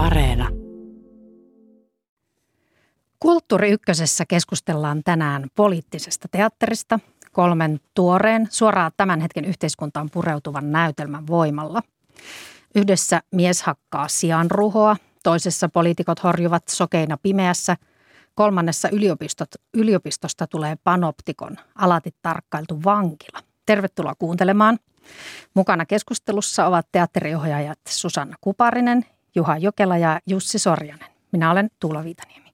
[0.00, 0.48] Areena.
[3.18, 6.98] Kulttuuri Ykkösessä keskustellaan tänään poliittisesta teatterista,
[7.32, 11.82] kolmen tuoreen, suoraan tämän hetken yhteiskuntaan pureutuvan näytelmän voimalla.
[12.74, 17.76] Yhdessä mies hakkaa sianruhoa, toisessa poliitikot horjuvat sokeina pimeässä,
[18.34, 23.38] kolmannessa yliopistot, yliopistosta tulee panoptikon alati tarkkailtu vankila.
[23.66, 24.78] Tervetuloa kuuntelemaan.
[25.54, 29.04] Mukana keskustelussa ovat teatteriohjaajat Susanna Kuparinen,
[29.34, 31.08] Juha Jokela ja Jussi Sorjanen.
[31.32, 32.50] Minä olen Tuula Viitaniemi.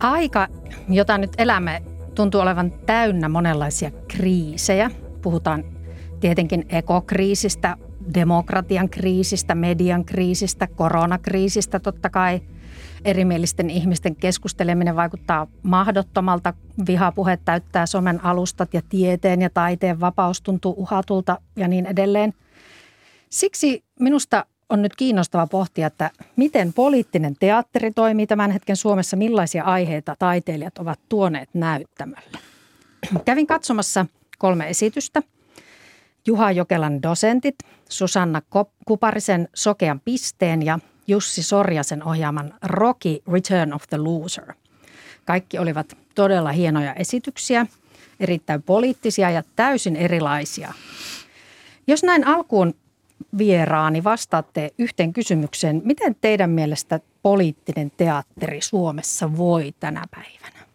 [0.00, 0.48] Aika,
[0.88, 1.82] jota nyt elämme,
[2.14, 4.90] tuntuu olevan täynnä monenlaisia kriisejä.
[5.22, 5.64] Puhutaan
[6.20, 7.76] tietenkin ekokriisistä,
[8.14, 12.40] demokratian kriisistä, median kriisistä, koronakriisistä totta kai.
[13.04, 16.54] Erimielisten ihmisten keskusteleminen vaikuttaa mahdottomalta.
[16.86, 22.34] Vihapuhe täyttää somen alustat ja tieteen ja taiteen vapaus tuntuu uhatulta ja niin edelleen.
[23.30, 29.64] Siksi minusta on nyt kiinnostava pohtia, että miten poliittinen teatteri toimii tämän hetken Suomessa, millaisia
[29.64, 32.38] aiheita taiteilijat ovat tuoneet näyttämölle.
[33.24, 34.06] Kävin katsomassa
[34.38, 35.22] kolme esitystä.
[36.26, 37.54] Juha Jokelan dosentit,
[37.88, 38.42] Susanna
[38.86, 44.54] Kuparisen Sokean pisteen ja Jussi Sorjasen ohjaaman Rocky Return of the Loser.
[45.24, 47.66] Kaikki olivat todella hienoja esityksiä,
[48.20, 50.72] erittäin poliittisia ja täysin erilaisia.
[51.86, 52.74] Jos näin alkuun
[53.38, 55.82] vieraani vastaatte yhteen kysymykseen.
[55.84, 60.66] Miten teidän mielestä poliittinen teatteri Suomessa voi tänä päivänä?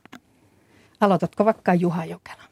[1.02, 2.44] Aloitatko vaikka Juha Jokela?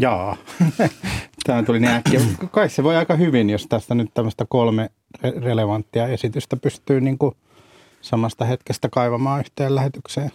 [0.00, 0.36] Jaa,
[1.44, 2.20] tämä tuli niin äkkiä.
[2.50, 4.90] Kai se voi aika hyvin, jos tästä nyt tämmöistä kolme
[5.22, 7.34] relevanttia esitystä pystyy niin kuin
[8.00, 10.30] samasta hetkestä kaivamaan yhteen lähetykseen.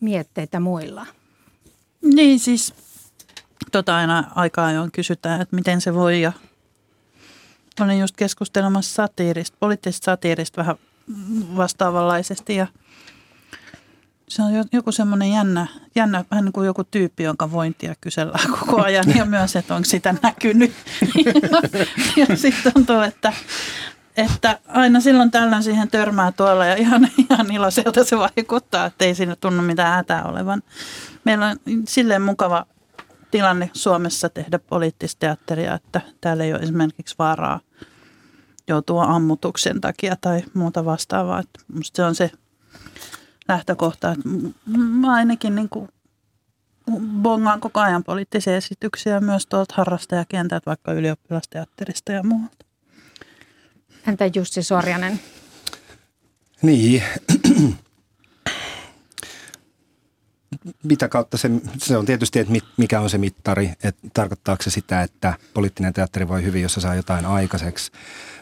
[0.00, 1.06] Mietteitä muilla.
[2.14, 2.74] Niin siis
[3.72, 6.32] tota aina aika ajoin kysytään, että miten se voi ja
[7.80, 10.76] olin just keskustelemassa satiirista, poliittisesta satiirista vähän
[11.56, 12.66] vastaavanlaisesti ja
[14.30, 18.82] se on joku semmoinen jännä, jännä, vähän niin kuin joku tyyppi, jonka vointia kysellään koko
[18.82, 20.72] ajan ja myös, että onko sitä näkynyt.
[22.16, 23.32] ja, ja sitten tuntuu, että,
[24.16, 29.14] että aina silloin tällöin siihen törmää tuolla ja ihan, ihan iloiselta se vaikuttaa, että ei
[29.14, 30.62] siinä tunnu mitään hätää olevan.
[31.24, 31.56] Meillä on
[31.88, 32.66] silleen mukava
[33.30, 37.60] tilanne Suomessa tehdä poliittista teatteria, että täällä ei ole esimerkiksi vaaraa
[38.68, 41.40] joutua ammutuksen takia tai muuta vastaavaa.
[41.40, 42.30] Että musta se on se
[43.50, 44.28] lähtökohta, että
[44.78, 45.88] mä ainakin niin kuin
[47.22, 52.66] bongaan koko ajan poliittisia esityksiä myös tuolta harrastajakentältä, vaikka ylioppilasteatterista ja muualta.
[54.06, 55.20] Entä Jussi Sorjanen?
[56.62, 57.02] Niin,
[60.82, 65.02] mitä kautta se, se on tietysti, että mikä on se mittari, että tarkoittaako se sitä,
[65.02, 67.92] että poliittinen teatteri voi hyvin, jos se saa jotain aikaiseksi.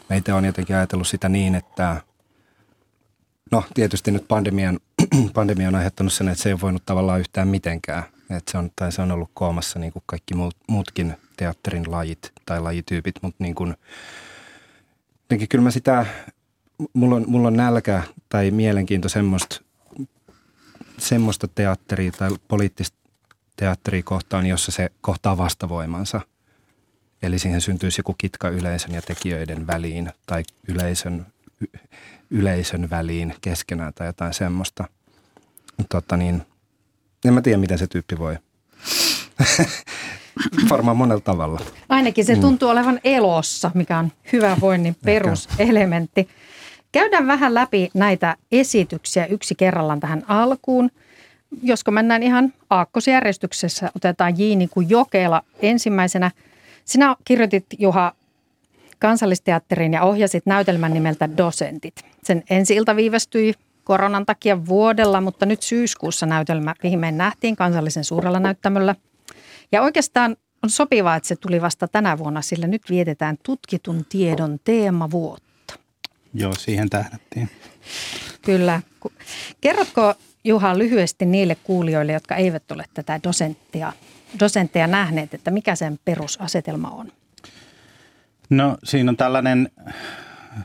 [0.09, 2.01] Meitä on jotenkin ajatellut sitä niin, että
[3.51, 4.79] no tietysti nyt pandemian,
[5.33, 8.03] pandemia on aiheuttanut sen, että se ei ole voinut tavallaan yhtään mitenkään.
[8.29, 12.31] Että se on, tai se on ollut koomassa niin kuin kaikki muut, muutkin teatterin lajit
[12.45, 13.75] tai lajityypit, mutta niin kuin,
[15.21, 16.05] jotenkin kyllä mä sitä,
[16.93, 19.61] mulla on, mulla on nälkä tai mielenkiinto semmoista
[20.99, 22.97] semmoista teatteria tai poliittista
[23.55, 26.21] teatteria kohtaan, jossa se kohtaa vastavoimansa.
[27.21, 31.25] Eli siihen syntyisi joku kitka yleisön ja tekijöiden väliin tai yleisön,
[31.61, 31.79] y,
[32.29, 34.87] yleisön väliin keskenään tai jotain semmoista.
[35.89, 36.41] Tota niin,
[37.25, 38.37] en mä tiedä, miten se tyyppi voi.
[40.69, 41.59] Varmaan monella tavalla.
[41.89, 42.41] Ainakin se mm.
[42.41, 46.29] tuntuu olevan elossa, mikä on hyvävoinnin peruselementti.
[46.91, 50.91] Käydään vähän läpi näitä esityksiä yksi kerrallaan tähän alkuun.
[51.63, 56.31] Josko mennään ihan aakkosjärjestyksessä, otetaan Jiini kuin Jokela ensimmäisenä.
[56.85, 58.13] Sinä kirjoitit Juha
[58.99, 61.95] kansallisteatteriin ja ohjasit näytelmän nimeltä Dosentit.
[62.23, 63.53] Sen ensi ilta viivästyi
[63.89, 68.95] koronan takia vuodella, mutta nyt syyskuussa näytelmä viimein nähtiin kansallisen suurella näyttämöllä.
[69.71, 74.59] Ja oikeastaan on sopivaa, että se tuli vasta tänä vuonna, sillä nyt vietetään tutkitun tiedon
[74.63, 75.73] teemavuotta.
[76.33, 77.49] Joo, siihen tähdättiin.
[78.41, 78.81] Kyllä.
[79.61, 80.13] Kerrotko
[80.43, 83.93] Juha lyhyesti niille kuulijoille, jotka eivät ole tätä dosenttia,
[84.39, 87.11] dosentteja nähneet, että mikä sen perusasetelma on?
[88.49, 89.69] No siinä on tällainen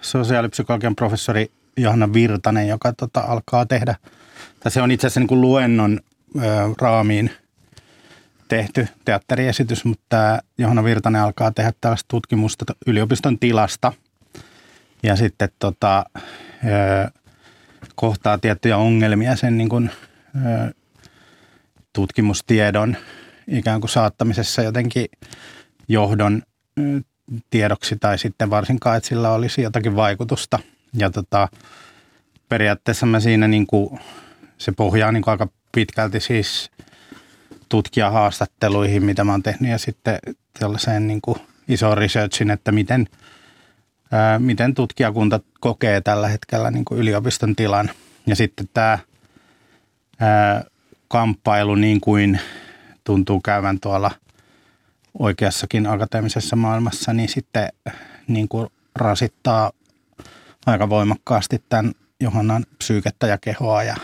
[0.00, 3.94] sosiaalipsykologian professori Johanna Virtanen, joka tota, alkaa tehdä,
[4.60, 6.00] tai se on itse asiassa niin kuin luennon
[6.36, 6.40] ö,
[6.80, 7.30] raamiin
[8.48, 13.92] tehty teatteriesitys, mutta tämä Johanna Virtanen alkaa tehdä tällaista tutkimusta yliopiston tilasta–
[15.04, 16.04] ja sitten tota,
[17.94, 19.90] kohtaa tiettyjä ongelmia sen niin kuin,
[20.36, 20.74] ö,
[21.92, 22.96] tutkimustiedon
[23.48, 25.06] ikään kuin saattamisessa jotenkin
[25.88, 26.42] johdon
[26.78, 27.00] ö,
[27.50, 30.58] tiedoksi tai sitten varsinkaan, että sillä olisi jotakin vaikutusta.
[30.94, 31.48] Ja tota,
[32.48, 34.00] periaatteessa mä siinä niin kuin,
[34.58, 36.70] se pohjaa niin kuin aika pitkälti siis
[37.68, 40.18] tutkijahaastatteluihin, mitä mä oon tehnyt ja sitten
[40.58, 41.38] tällaiseen niin kuin
[41.68, 43.06] isoon researchin, että miten,
[44.12, 47.90] ää, miten tutkijakunta kokee tällä hetkellä niin kuin yliopiston tilan.
[48.26, 48.98] Ja sitten tämä
[50.20, 50.64] ää,
[51.08, 52.40] kamppailu niin kuin
[53.04, 54.10] tuntuu käyvän tuolla
[55.18, 57.68] oikeassakin akateemisessa maailmassa, niin sitten
[58.28, 59.72] niin kuin rasittaa
[60.66, 63.96] aika voimakkaasti tämän Johannan psyykettä ja kehoa ja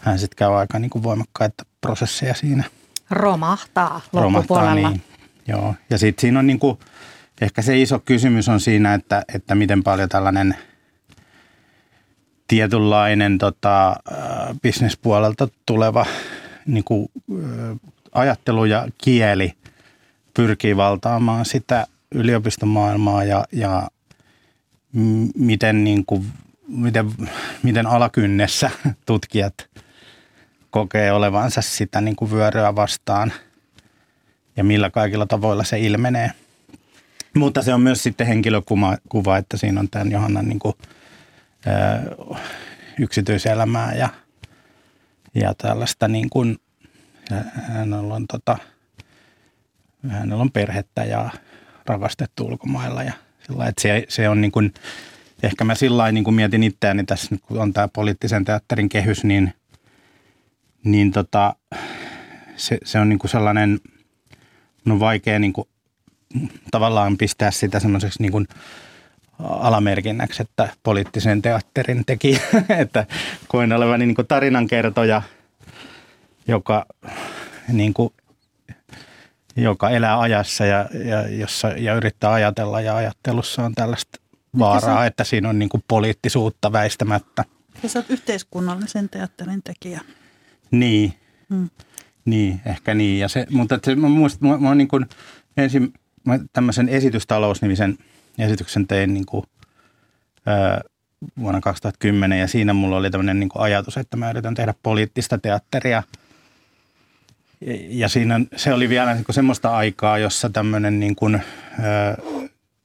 [0.00, 2.64] hän sitten käy aika niin kuin voimakkaita prosesseja siinä.
[3.10, 4.74] Romahtaa loppupuolella.
[4.74, 5.02] Romahtaa, niin.
[5.48, 6.78] Joo, ja sitten siinä on niin kuin,
[7.40, 10.56] ehkä se iso kysymys on siinä, että, että miten paljon tällainen
[12.48, 13.96] tietynlainen tota,
[14.62, 16.06] bisnespuolelta tuleva
[16.66, 17.08] niin kuin,
[18.12, 19.52] ajattelu ja kieli
[20.34, 23.88] pyrkii valtaamaan sitä yliopistomaailmaa ja, ja
[25.34, 26.26] miten, niin kuin,
[26.68, 27.12] miten,
[27.62, 28.70] miten alakynnessä
[29.06, 29.54] tutkijat
[30.70, 33.32] kokee olevansa sitä niin kuin vyöryä vastaan
[34.56, 36.30] ja millä kaikilla tavoilla se ilmenee.
[37.36, 40.74] Mutta se on myös sitten henkilökuva, että siinä on tämän Johannan niin kuin,
[41.66, 42.34] ö,
[42.98, 44.08] yksityiselämää ja,
[45.34, 46.56] ja tällaista niin kuin,
[47.68, 48.58] hänellä on, tota,
[50.08, 51.30] hänellä on perhettä ja
[51.86, 53.12] rakastettu ulkomailla ja
[53.48, 54.74] sillä että se, se on niin kuin,
[55.42, 59.54] ehkä mä sillä niin mietin itseäni tässä, kun on tämä poliittisen teatterin kehys, niin,
[60.84, 61.54] niin tota,
[62.56, 63.80] se, se on niin kuin sellainen,
[64.86, 65.68] on vaikea niin kuin,
[66.70, 68.48] tavallaan pistää sitä semmoiseksi niin kuin
[69.38, 72.40] alamerkinnäksi, että poliittisen teatterin teki,
[72.82, 73.06] että
[73.48, 75.22] koen olevani niin tarinankertoja,
[76.48, 76.86] joka,
[77.72, 78.12] niin kuin,
[79.62, 84.20] joka elää ajassa ja, ja, jossa, ja yrittää ajatella ja ajattelussa on tällaista
[84.58, 87.44] vaaraa, että siinä on niin kuin poliittisuutta väistämättä.
[87.82, 90.00] Ja sä oot yhteiskunnallisen teatterin tekijä.
[90.70, 91.14] Niin,
[91.50, 91.70] hmm.
[92.24, 93.18] niin ehkä niin.
[93.18, 95.06] Ja se, mutta se, mä muistan, mä, mä niin kuin
[95.56, 95.92] ensin
[96.24, 97.98] mä tämmöisen esitystalousnimisen
[98.38, 99.44] esityksen tein niin kuin,
[100.48, 100.90] ö,
[101.40, 106.02] vuonna 2010 ja siinä mulla oli tämmöinen niin ajatus, että mä yritän tehdä poliittista teatteria.
[107.88, 111.42] Ja, siinä se oli vielä niin kuin semmoista aikaa, jossa tämmöinen niin kuin, ö,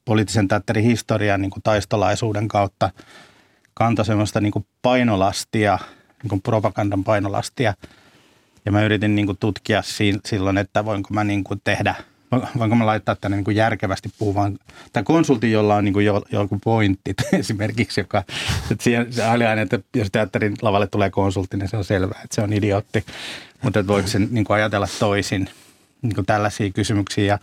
[0.05, 2.89] poliittisen teatterin historian niin kuin taistolaisuuden kautta
[3.73, 5.79] kantoi semmoista niin kuin painolastia,
[6.23, 7.73] niin kuin propagandan painolastia.
[8.65, 9.83] Ja mä yritin niin kuin tutkia
[10.25, 11.95] silloin, että voinko mä niin kuin tehdä,
[12.57, 14.57] voinko mä laittaa tänne niin kuin järkevästi puhuvan,
[14.93, 18.23] tai konsultin, jolla on niin kuin joku pointti esimerkiksi, joka,
[18.71, 22.21] että siihen, se oli aina, että jos teatterin lavalle tulee konsultti, niin se on selvää,
[22.23, 23.05] että se on idiootti.
[23.61, 25.49] Mutta että voiko sen niin kuin ajatella toisin,
[26.01, 27.25] niin kuin tällaisia kysymyksiä.
[27.25, 27.39] Ja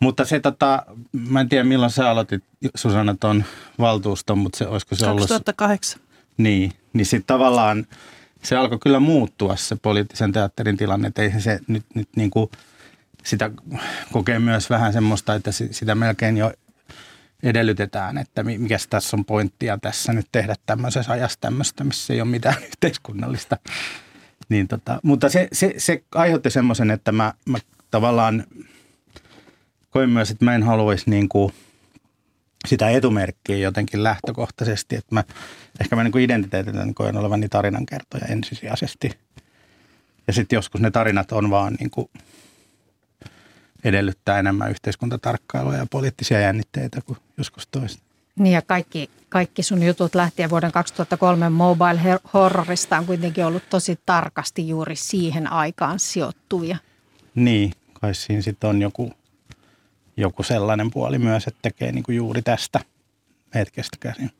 [0.00, 0.82] mutta se tota,
[1.12, 2.44] mä en tiedä milloin sä aloitit
[2.74, 3.44] Susanna tuon
[3.78, 6.00] valtuuston, mutta se olisiko se 2008.
[6.00, 6.10] ollut...
[6.36, 7.86] Niin, niin sitten tavallaan
[8.42, 12.50] se alkoi kyllä muuttua se poliittisen teatterin tilanne, että ei se nyt, nyt niin kuin
[13.26, 13.50] sitä
[14.12, 16.52] kokee myös vähän semmoista, että sitä melkein jo
[17.42, 22.30] edellytetään, että mikä tässä on pointtia tässä nyt tehdä tämmöisessä ajassa tämmöistä, missä ei ole
[22.30, 23.56] mitään yhteiskunnallista.
[24.48, 27.58] Niin tota, mutta se, se, se aiheutti semmoisen, että mä, mä
[27.90, 28.44] tavallaan–
[29.96, 31.52] koin myös, että mä en haluaisi niin kuin
[32.66, 34.96] sitä etumerkkiä jotenkin lähtökohtaisesti.
[34.96, 35.24] Että mä,
[35.80, 39.10] ehkä mä niin identiteetin koen olevani tarinankertoja ensisijaisesti.
[40.26, 42.10] Ja sitten joskus ne tarinat on vaan niin kuin
[43.88, 48.02] edellyttää enemmän yhteiskuntatarkkailua ja poliittisia jännitteitä kuin joskus toista.
[48.38, 53.98] Niin ja kaikki, kaikki sun jutut lähtien vuoden 2003 mobile horrorista on kuitenkin ollut tosi
[54.06, 56.76] tarkasti juuri siihen aikaan sijoittuvia.
[57.34, 59.12] Niin, kai siinä sitten on joku
[60.16, 62.80] joku sellainen puoli myös, että tekee niin kuin juuri tästä
[63.54, 64.30] hetkestä käsin.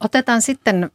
[0.00, 0.90] Otetaan sitten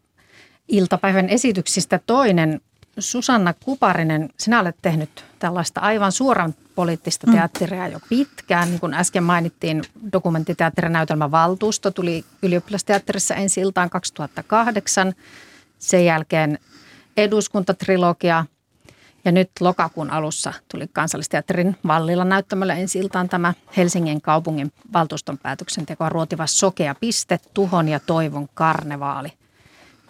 [0.70, 2.62] iltapäivän esityksistä toinen.
[3.00, 7.34] Susanna Kuparinen, sinä olet tehnyt tällaista aivan suoran poliittista mm.
[7.34, 8.70] teatteria jo pitkään.
[8.70, 9.84] Niin kuin äsken mainittiin,
[10.14, 15.14] dokumenttiteatterinäytelmä Valtuusto tuli ylioppilasteatterissa ensi iltaan 2008.
[15.80, 16.60] Sen jälkeen
[17.18, 18.46] eduskuntatrilogia.
[19.26, 26.10] Ja nyt lokakuun alussa tuli kansallisteatterin Vallilla näyttämällä ensi iltaan tämä Helsingin kaupungin valtuuston päätöksentekoa
[26.10, 29.39] ruotiva sokea piste, tuhon ja toivon karnevaali.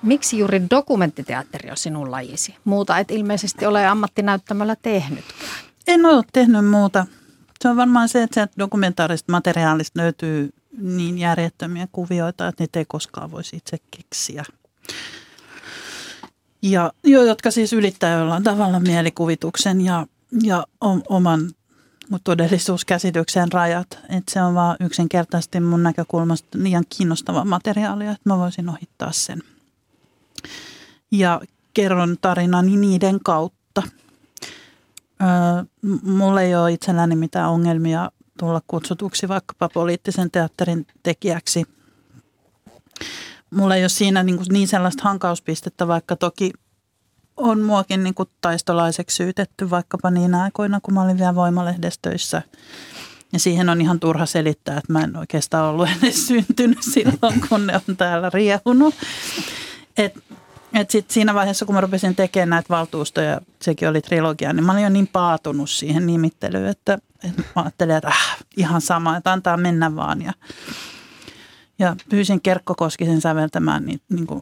[0.01, 2.55] Miksi juuri dokumenttiteatteri on sinun lajisi?
[2.63, 5.51] Muuta et ilmeisesti ole ammattinäyttämällä tehnytkään.
[5.87, 7.05] En ole tehnyt muuta.
[7.61, 13.31] Se on varmaan se, että dokumentaarista materiaalista löytyy niin järjettömiä kuvioita, että niitä ei koskaan
[13.31, 14.43] voisi itse keksiä.
[16.61, 20.07] Ja jo, jotka siis ylittää jollain tavalla mielikuvituksen ja,
[20.43, 20.65] ja
[21.09, 21.51] oman
[22.23, 23.99] todellisuuskäsityksen rajat.
[24.09, 29.43] Että se on vaan yksinkertaisesti mun näkökulmasta liian kiinnostava materiaalia, että mä voisin ohittaa sen.
[31.11, 31.41] Ja
[31.73, 33.83] kerron tarinani niiden kautta.
[35.21, 35.63] Öö,
[36.03, 41.65] mulla ei ole itselläni mitään ongelmia tulla kutsutuksi vaikkapa poliittisen teatterin tekijäksi.
[43.49, 46.51] Mulla ei ole siinä niin, niin sellaista hankauspistettä, vaikka toki
[47.37, 52.41] on muakin niin kuin taistolaiseksi syytetty vaikkapa niin aikoina, kun mä olin vielä Voimalehdessä töissä.
[53.33, 57.67] Ja siihen on ihan turha selittää, että mä en oikeastaan ollut edes syntynyt silloin, kun
[57.67, 58.95] ne on täällä riehunut.
[59.99, 60.23] Et,
[60.73, 64.71] et sit siinä vaiheessa, kun mä rupesin tekemään näitä valtuustoja, sekin oli trilogia, niin mä
[64.71, 69.31] olin jo niin paatunut siihen nimittelyyn, että, että mä ajattelin, että äh, ihan sama, että
[69.31, 70.21] antaa mennä vaan.
[70.21, 70.33] Ja,
[71.79, 74.41] ja pyysin Kerkko Koskisen säveltämään niin, niin kuin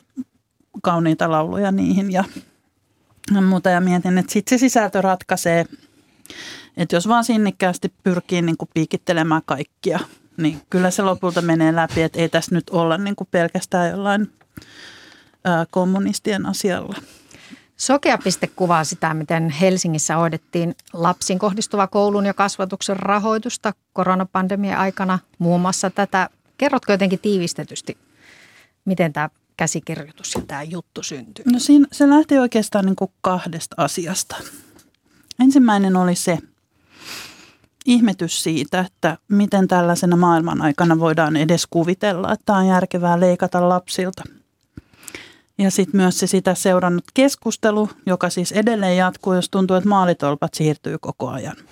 [0.84, 2.24] kauniita lauluja niihin ja
[3.42, 5.66] muuta ja mietin, että sitten se sisältö ratkaisee,
[6.78, 10.00] että jos vaan sinnikkäästi pyrkii niin kuin piikittelemään kaikkia,
[10.38, 14.32] niin kyllä se lopulta menee läpi, että ei tässä nyt olla niin kuin pelkästään jollain
[15.72, 16.96] kommunistien asialla.
[17.78, 25.20] Sokea.piste kuvaa sitä, miten Helsingissä hoidettiin lapsiin kohdistuva koulun ja kasvatuksen rahoitusta koronapandemian aikana.
[25.40, 27.98] Muun muassa tätä, kerrotko jotenkin tiivistetysti,
[28.86, 31.46] miten tämä käsikirjoitus ja tämä juttu syntyi?
[31.54, 34.36] No siinä, se lähti oikeastaan niin kuin kahdesta asiasta.
[35.40, 36.38] Ensimmäinen oli se
[37.86, 44.24] ihmetys siitä, että miten tällaisena maailman aikana voidaan edes kuvitella, että on järkevää leikata lapsilta.
[45.58, 50.54] Ja sitten myös se sitä seurannut keskustelu, joka siis edelleen jatkuu, jos tuntuu, että maalitolpat
[50.54, 51.56] siirtyy koko ajan–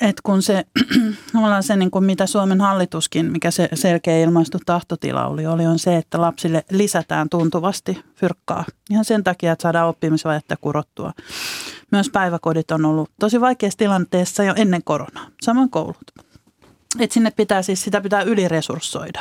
[0.00, 0.64] et kun se,
[1.60, 5.96] se niin kuin mitä Suomen hallituskin, mikä se selkeä ilmaistu tahtotila oli, oli on se,
[5.96, 8.64] että lapsille lisätään tuntuvasti fyrkkaa.
[8.90, 11.12] Ihan sen takia, että saadaan oppimisvajetta kurottua.
[11.92, 16.12] Myös päiväkodit on ollut tosi vaikeassa tilanteessa jo ennen koronaa, saman koulut.
[17.00, 19.20] Et sinne pitää siis, sitä pitää yliresurssoida.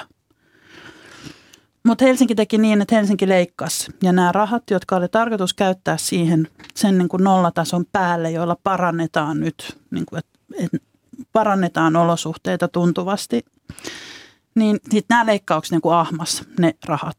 [1.88, 3.91] Mutta Helsinki teki niin, että Helsinki leikkasi.
[4.03, 9.39] Ja nämä rahat, jotka oli tarkoitus käyttää siihen sen niin kuin nollatason päälle, joilla parannetaan
[9.39, 10.77] nyt, niin kuin, että että
[11.34, 13.46] parannetaan olosuhteita tuntuvasti,
[14.56, 17.15] niin sitten nämä leikkaukset niin kuin ahmas ne rahat.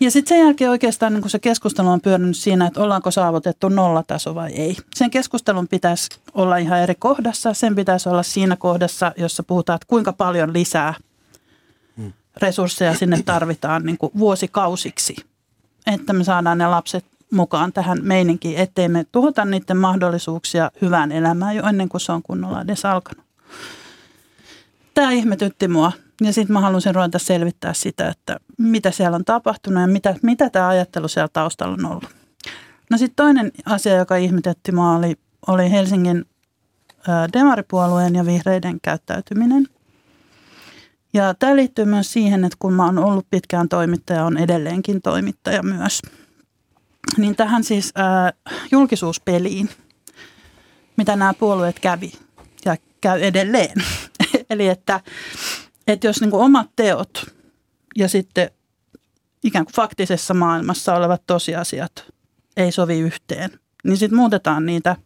[0.00, 4.34] Ja sitten sen jälkeen oikeastaan niin se keskustelu on pyörinyt siinä, että ollaanko saavutettu nollataso
[4.34, 4.76] vai ei.
[4.94, 7.54] Sen keskustelun pitäisi olla ihan eri kohdassa.
[7.54, 10.94] Sen pitäisi olla siinä kohdassa, jossa puhutaan, että kuinka paljon lisää
[12.36, 15.16] resursseja sinne tarvitaan niin kuin vuosikausiksi,
[15.86, 21.56] että me saadaan ne lapset mukaan tähän meininkiin, ettei me tuhota niiden mahdollisuuksia hyvään elämään
[21.56, 23.24] jo ennen kuin se on kunnolla edes alkanut.
[24.94, 29.80] Tämä ihmetytti mua ja sitten mä halusin ruveta selvittää sitä, että mitä siellä on tapahtunut
[29.80, 32.08] ja mitä, mitä tämä ajattelu siellä taustalla on ollut.
[32.90, 36.24] No sitten toinen asia, joka ihmetytti mua oli, oli Helsingin
[37.32, 39.68] demaripuolueen ja vihreiden käyttäytyminen.
[41.12, 45.62] Ja tämä liittyy myös siihen, että kun mä oon ollut pitkään toimittaja, on edelleenkin toimittaja
[45.62, 46.02] myös–
[47.16, 48.32] niin tähän siis äh,
[48.70, 49.70] julkisuuspeliin,
[50.96, 52.12] mitä nämä puolueet kävi
[52.64, 53.84] ja käy edelleen.
[54.50, 55.00] Eli että,
[55.86, 57.26] että jos niin kuin omat teot
[57.96, 58.50] ja sitten
[59.44, 62.04] ikään kuin faktisessa maailmassa olevat tosiasiat
[62.56, 63.50] ei sovi yhteen,
[63.84, 64.96] niin sitten muutetaan niitä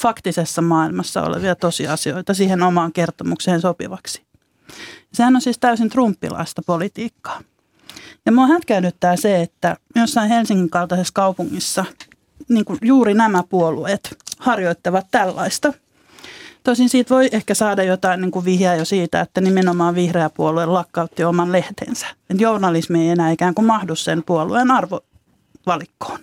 [0.00, 4.27] faktisessa maailmassa olevia tosiasioita siihen omaan kertomukseen sopivaksi.
[5.12, 7.40] Sehän on siis täysin trumpilaista politiikkaa.
[8.26, 11.84] Ja mua hätkäydyttää se, että jossain Helsingin kaltaisessa kaupungissa
[12.48, 15.72] niin kuin juuri nämä puolueet harjoittavat tällaista.
[16.64, 20.66] Tosin siitä voi ehkä saada jotain niin kuin vihjaa jo siitä, että nimenomaan vihreä puolue
[20.66, 22.06] lakkautti oman lehtensä.
[22.30, 26.20] Että journalismi ei enää ikään kuin mahdu sen puolueen arvovalikkoon.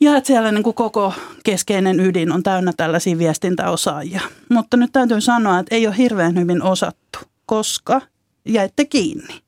[0.00, 1.12] Ja että siellä niin kuin koko
[1.44, 4.20] keskeinen ydin on täynnä tällaisia viestintäosaajia.
[4.48, 8.00] Mutta nyt täytyy sanoa, että ei ole hirveän hyvin osattu, koska
[8.44, 9.42] jäitte kiinni.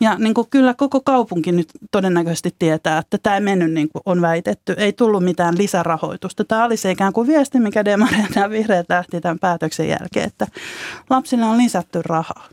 [0.00, 4.02] Ja niin kuin kyllä koko kaupunki nyt todennäköisesti tietää, että tämä ei mennyt niin kuin
[4.06, 4.74] on väitetty.
[4.78, 6.44] Ei tullut mitään lisärahoitusta.
[6.44, 10.46] Tämä oli se ikään kuin viesti, mikä demareet ja vihreät lähti tämän päätöksen jälkeen, että
[11.10, 12.48] lapsille on lisätty rahaa.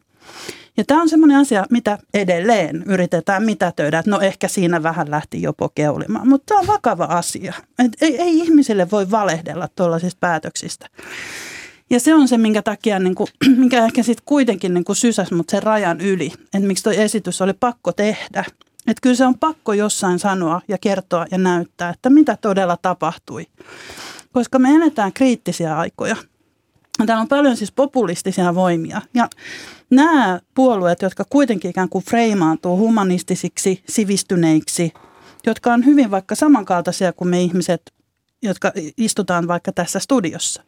[0.78, 5.42] Ja tämä on semmoinen asia, mitä edelleen yritetään mitätöidä, että no ehkä siinä vähän lähti
[5.42, 7.54] jopo keulimaan, mutta tämä on vakava asia.
[7.80, 10.88] Et ei, ei ihmisille voi valehdella tuollaisista päätöksistä.
[11.90, 13.28] Ja se on se, minkä takia, niin kuin,
[13.58, 17.42] minkä ehkä sitten kuitenkin niin kuin sysäs mut sen rajan yli, että miksi tuo esitys
[17.42, 18.46] oli pakko tehdä.
[18.88, 23.46] Että kyllä se on pakko jossain sanoa ja kertoa ja näyttää, että mitä todella tapahtui.
[24.32, 26.16] koska me eletään kriittisiä aikoja.
[26.98, 29.02] Täällä on paljon siis populistisia voimia.
[29.14, 29.30] Ja
[29.90, 34.94] nämä puolueet, jotka kuitenkin ikään kuin freimaantuu humanistisiksi, sivistyneiksi,
[35.46, 37.94] jotka on hyvin vaikka samankaltaisia kuin me ihmiset,
[38.42, 40.64] jotka istutaan vaikka tässä studiossa,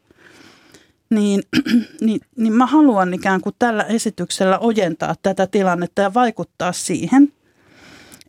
[1.09, 1.43] niin,
[2.01, 7.33] niin, niin mä haluan ikään kuin tällä esityksellä ojentaa tätä tilannetta ja vaikuttaa siihen,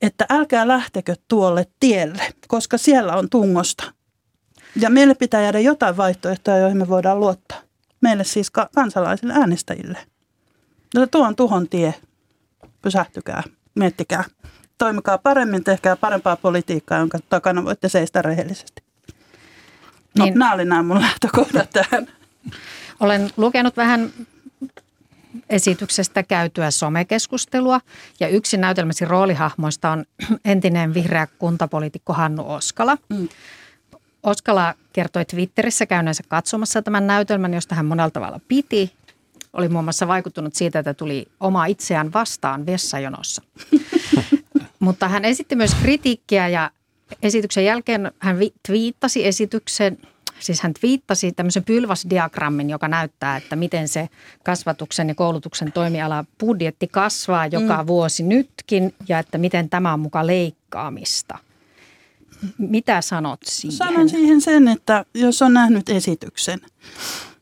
[0.02, 3.92] että älkää lähtekö tuolle tielle, koska siellä on tungosta.
[4.80, 7.65] Ja meille pitää jäädä jotain vaihtoehtoja, joihin me voidaan luottaa.
[8.06, 9.98] Meille siis kansalaisille äänestäjille.
[10.94, 11.94] No, tuo on tuhon tie.
[12.82, 13.42] Pysähtykää,
[13.74, 14.24] miettikää.
[14.78, 18.82] Toimikaa paremmin, tehkää parempaa politiikkaa, jonka takana voitte seistä rehellisesti.
[20.18, 20.38] No, niin.
[20.38, 22.06] nämä oli nämä mun lähtökohdat tähän.
[23.00, 24.12] Olen lukenut vähän
[25.50, 27.80] esityksestä käytyä somekeskustelua
[28.20, 30.04] ja yksi näytelmäsi roolihahmoista on
[30.44, 32.98] entinen vihreä kuntapoliitikko Hannu Oskala.
[33.08, 33.28] Mm.
[34.26, 38.92] Oskala kertoi Twitterissä käyneensä katsomassa tämän näytelmän, josta hän monella tavalla piti.
[39.52, 43.42] Oli muun muassa vaikuttunut siitä, että tuli oma itseään vastaan vessajonossa.
[44.78, 46.70] Mutta hän esitti myös kritiikkiä ja
[47.22, 49.98] esityksen jälkeen hän twiittasi esityksen,
[50.38, 54.08] siis hän twiittasi tämmöisen pylväsdiagrammin, joka näyttää, että miten se
[54.44, 57.86] kasvatuksen ja koulutuksen toimiala budjetti kasvaa joka mm.
[57.86, 61.45] vuosi nytkin ja että miten tämä on mukaan leikkaamista.
[62.58, 63.76] Mitä sanot siihen?
[63.76, 66.60] Sanon siihen sen, että jos on nähnyt esityksen,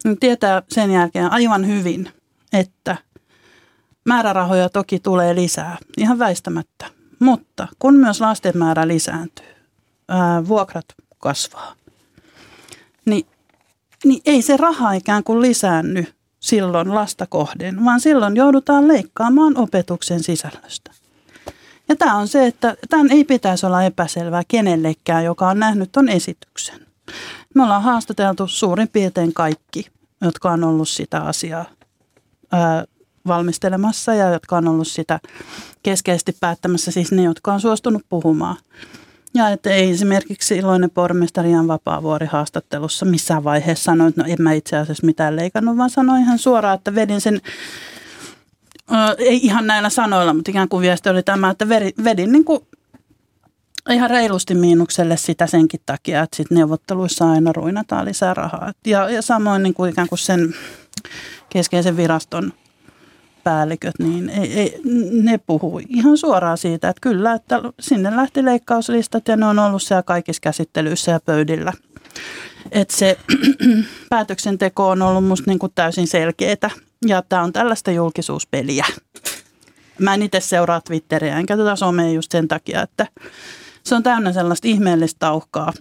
[0.05, 2.09] niin tietää sen jälkeen aivan hyvin,
[2.53, 2.97] että
[4.05, 6.87] määrärahoja toki tulee lisää, ihan väistämättä.
[7.19, 9.55] Mutta kun myös lasten määrä lisääntyy,
[10.09, 10.87] ää, vuokrat
[11.19, 11.75] kasvaa,
[13.05, 13.27] niin,
[14.05, 16.07] niin ei se raha ikään kuin lisäänny
[16.41, 21.04] silloin lasta kohden, vaan silloin joudutaan leikkaamaan opetuksen sisällöstä.
[21.89, 26.09] Ja tämä on se, että tämän ei pitäisi olla epäselvää kenellekään, joka on nähnyt tuon
[26.09, 26.87] esityksen.
[27.55, 29.87] Me ollaan haastateltu suurin piirtein kaikki,
[30.21, 31.65] jotka on ollut sitä asiaa
[32.53, 32.85] ää,
[33.27, 35.21] valmistelemassa ja jotka on ollut sitä
[35.83, 38.57] keskeisesti päättämässä, siis ne, jotka on suostunut puhumaan.
[39.35, 44.43] Ja että ei esimerkiksi silloinen pormestari Jan Vapaavuori haastattelussa missään vaiheessa sanoi, että no en
[44.43, 47.41] mä itse asiassa mitään leikannut, vaan sanoi ihan suoraan, että vedin sen
[49.19, 51.69] ei ihan näillä sanoilla, mutta ikään kuin viesti oli tämä, että
[52.05, 52.61] vedin niin kuin
[53.91, 58.73] ihan reilusti miinukselle sitä senkin takia, että sit neuvotteluissa aina ruinataan lisää rahaa.
[58.87, 60.55] Ja, ja samoin niin kuin ikään kuin sen
[61.49, 62.53] keskeisen viraston
[63.45, 64.81] päälliköt, niin ei, ei,
[65.23, 69.83] ne puhuu ihan suoraan siitä, että kyllä, että sinne lähti leikkauslistat ja ne on ollut
[69.83, 71.73] siellä kaikissa käsittelyissä ja pöydillä.
[72.73, 73.19] Että se
[74.11, 76.71] päätöksenteko on ollut musta niin kuin täysin selkeää
[77.07, 78.87] ja tämä on tällaista julkisuuspeliä.
[79.99, 83.07] Mä en itse seuraa Twitteriä enkä tätä somea just sen takia, että
[83.83, 85.73] se on täynnä sellaista ihmeellistä tauhkaa.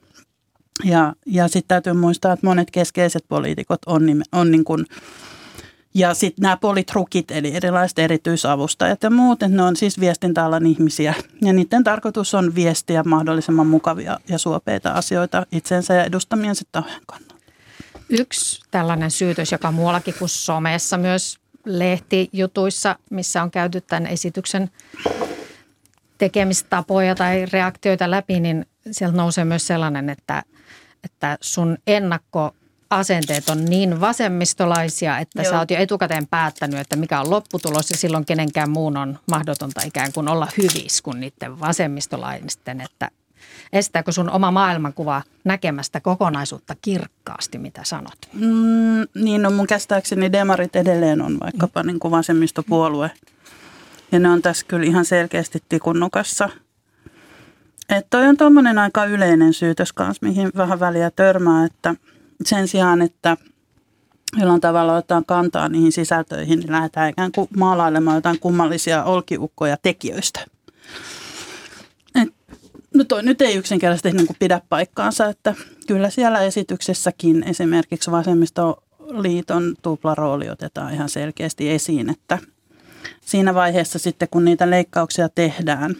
[0.84, 4.86] Ja, ja sitten täytyy muistaa, että monet keskeiset poliitikot on, on niin kuin,
[5.94, 11.14] ja sitten nämä politrukit, eli erilaiset erityisavustajat ja muut, että ne on siis viestintäalan ihmisiä.
[11.42, 17.33] Ja niiden tarkoitus on viestiä mahdollisimman mukavia ja suopeita asioita itsensä ja edustamiensa tahojen kannalta.
[18.20, 24.70] Yksi tällainen syytös, joka muuallakin kuin somessa myös lehtijutuissa, missä on käyty tämän esityksen
[26.18, 30.44] tekemistapoja tai reaktioita läpi, niin sieltä nousee myös sellainen, että,
[31.04, 32.56] että sun ennakko
[32.90, 35.52] asenteet on niin vasemmistolaisia, että Joo.
[35.52, 39.82] sä oot jo etukäteen päättänyt, että mikä on lopputulos ja silloin kenenkään muun on mahdotonta
[39.86, 43.10] ikään kuin olla hyvis kuin niiden vasemmistolaisten, että
[43.74, 48.18] estääkö sun oma maailmankuva näkemästä kokonaisuutta kirkkaasti, mitä sanot?
[48.34, 51.88] Mm, niin, no mun käsittääkseni demarit edelleen on vaikkapa mm.
[51.88, 53.12] niin kuin vasemmistopuolue.
[54.12, 56.50] Ja ne on tässä kyllä ihan selkeästi tikunnukassa.
[57.90, 61.96] Että toi on tuommoinen aika yleinen syytös kanssa, mihin vähän väliä törmää, että
[62.46, 63.38] sen sijaan, että
[64.38, 70.46] jollain tavalla otetaan kantaa niihin sisältöihin, niin lähdetään ikään kuin maalailemaan jotain kummallisia olkiukkoja tekijöistä.
[72.94, 75.56] No toi nyt ei yksinkertaisesti niin kuin pidä paikkaansa, että
[75.88, 82.38] kyllä siellä esityksessäkin esimerkiksi vasemmistoliiton tuplarooli otetaan ihan selkeästi esiin, että
[83.22, 85.96] siinä vaiheessa sitten kun niitä leikkauksia tehdään,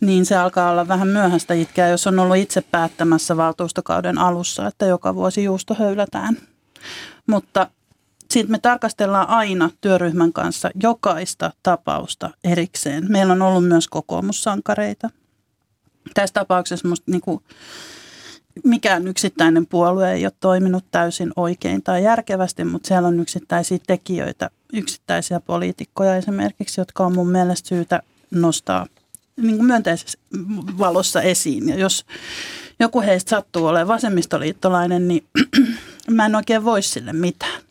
[0.00, 4.86] niin se alkaa olla vähän myöhäistä itkeä, jos on ollut itse päättämässä valtuustokauden alussa, että
[4.86, 6.36] joka vuosi juusto höylätään.
[7.26, 7.70] Mutta
[8.30, 13.06] sitten me tarkastellaan aina työryhmän kanssa jokaista tapausta erikseen.
[13.08, 15.10] Meillä on ollut myös kokoomussankareita,
[16.14, 17.40] tässä tapauksessa musta niin kuin
[18.64, 24.50] mikään yksittäinen puolue ei ole toiminut täysin oikein tai järkevästi, mutta siellä on yksittäisiä tekijöitä,
[24.72, 28.86] yksittäisiä poliitikkoja esimerkiksi, jotka on mun mielestä syytä nostaa
[29.36, 30.18] niin kuin myönteisessä
[30.78, 31.68] valossa esiin.
[31.68, 32.04] Ja jos
[32.80, 35.24] joku heistä sattuu olemaan vasemmistoliittolainen, niin
[36.10, 37.62] mä en oikein voi sille mitään.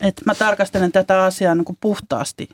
[0.00, 2.48] Et mä tarkastelen tätä asiaa niin kuin puhtaasti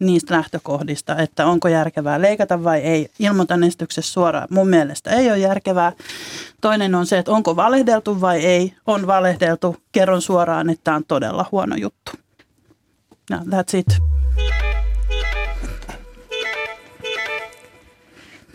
[0.00, 3.10] niistä lähtökohdista, että onko järkevää leikata vai ei.
[3.18, 4.48] Ilmoitan esityksessä suoraan.
[4.50, 5.92] Mun mielestä ei ole järkevää.
[6.60, 8.74] Toinen on se, että onko valehdeltu vai ei.
[8.86, 9.76] On valehdeltu.
[9.92, 12.12] Kerron suoraan, että tämä on todella huono juttu.
[13.30, 13.86] No, that's it.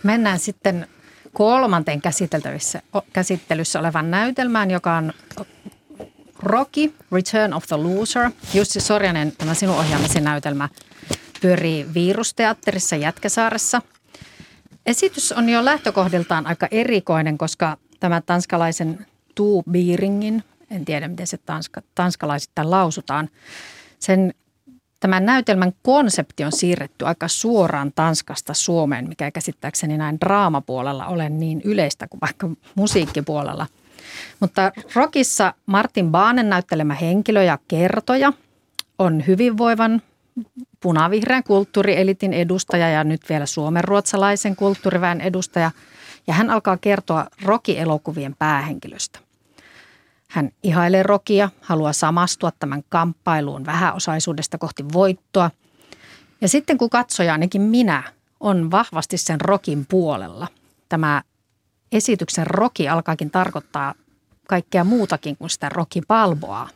[0.03, 0.87] Mennään sitten
[1.33, 2.81] kolmanteen käsiteltävissä,
[3.13, 5.13] käsittelyssä olevan näytelmään, joka on
[6.39, 8.31] Rocky, Return of the Loser.
[8.53, 10.69] Jussi Sorjanen, tämä sinun ohjaamisen näytelmä,
[11.45, 13.81] pyörii Virusteatterissa Jätkäsaaressa.
[14.85, 19.05] Esitys on jo lähtökohdiltaan aika erikoinen, koska tämä tanskalaisen
[19.35, 23.29] Tu Biringin, en tiedä miten se tanska, tanskalaisittain lausutaan,
[23.99, 24.33] sen
[24.99, 31.61] Tämän näytelmän konsepti on siirretty aika suoraan Tanskasta Suomeen, mikä käsittääkseni näin draamapuolella ole niin
[31.63, 33.67] yleistä kuin vaikka musiikkipuolella.
[34.39, 38.33] Mutta Rockissa Martin Baanen näyttelemä henkilö ja kertoja
[38.99, 40.01] on hyvinvoivan
[40.85, 45.71] punavihreän kulttuurielitin edustaja ja nyt vielä suomenruotsalaisen kulttuuriväen edustaja.
[46.27, 49.19] Ja hän alkaa kertoa Rocky-elokuvien päähenkilöstä.
[50.29, 55.51] Hän ihailee rokia, haluaa samastua tämän kamppailuun vähäosaisuudesta kohti voittoa.
[56.41, 58.03] Ja sitten kun katsoja, ainakin minä,
[58.39, 60.47] on vahvasti sen rokin puolella,
[60.89, 61.21] tämä
[61.91, 63.93] esityksen roki alkaakin tarkoittaa
[64.47, 66.69] kaikkea muutakin kuin sitä rokipalboa.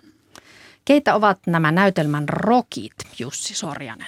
[0.90, 4.08] Keitä ovat nämä näytelmän rokit, Jussi Sorjanen?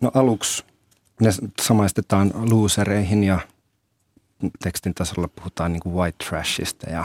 [0.00, 0.64] No aluksi
[1.20, 1.30] ne
[1.62, 3.40] samaistetaan losereihin ja
[4.62, 7.04] tekstin tasolla puhutaan niin kuin white trashista ja,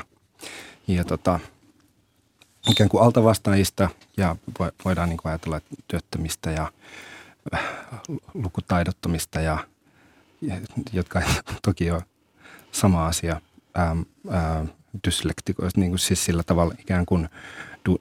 [0.88, 1.40] ja tota,
[2.72, 4.36] ikään kuin altavastaajista ja
[4.86, 6.72] voidaan niin kuin ajatella työttömistä ja
[7.54, 7.64] äh,
[8.34, 9.58] lukutaidottomista ja,
[10.94, 11.22] jotka
[11.66, 12.02] toki on
[12.72, 13.42] sama asia,
[13.78, 14.02] ähm,
[14.34, 14.68] äh,
[15.08, 17.30] dyslektikoista, niin kuin siis sillä tavalla ikään kuin
[17.86, 17.98] du,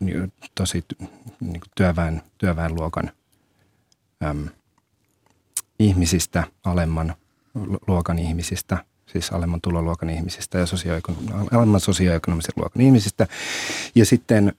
[0.55, 0.85] tosi
[1.41, 3.11] niin kuin työväen, työväenluokan
[4.25, 4.49] äm,
[5.79, 7.15] ihmisistä, alemman
[7.87, 8.79] luokan ihmisistä–
[9.15, 13.27] siis alemman tuloluokan ihmisistä ja sosioekonom- alemman sosioekonomisen luokan ihmisistä.
[13.95, 14.53] Ja sitten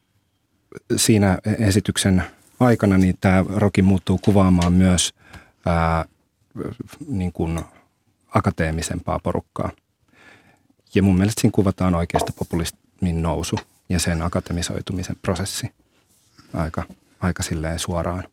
[0.95, 2.24] siinä esityksen
[2.60, 5.13] aikana niin tämä roki muuttuu kuvaamaan myös
[5.65, 6.06] ää,
[7.08, 7.60] niin kuin
[8.30, 9.71] akateemisempaa porukkaa.
[10.95, 13.55] Ja mun mielestä siinä kuvataan oikeasta populismin nousu
[13.89, 15.71] ja sen akatemisoitumisen prosessi
[16.53, 16.84] aika,
[17.19, 18.23] aika silleen suoraan.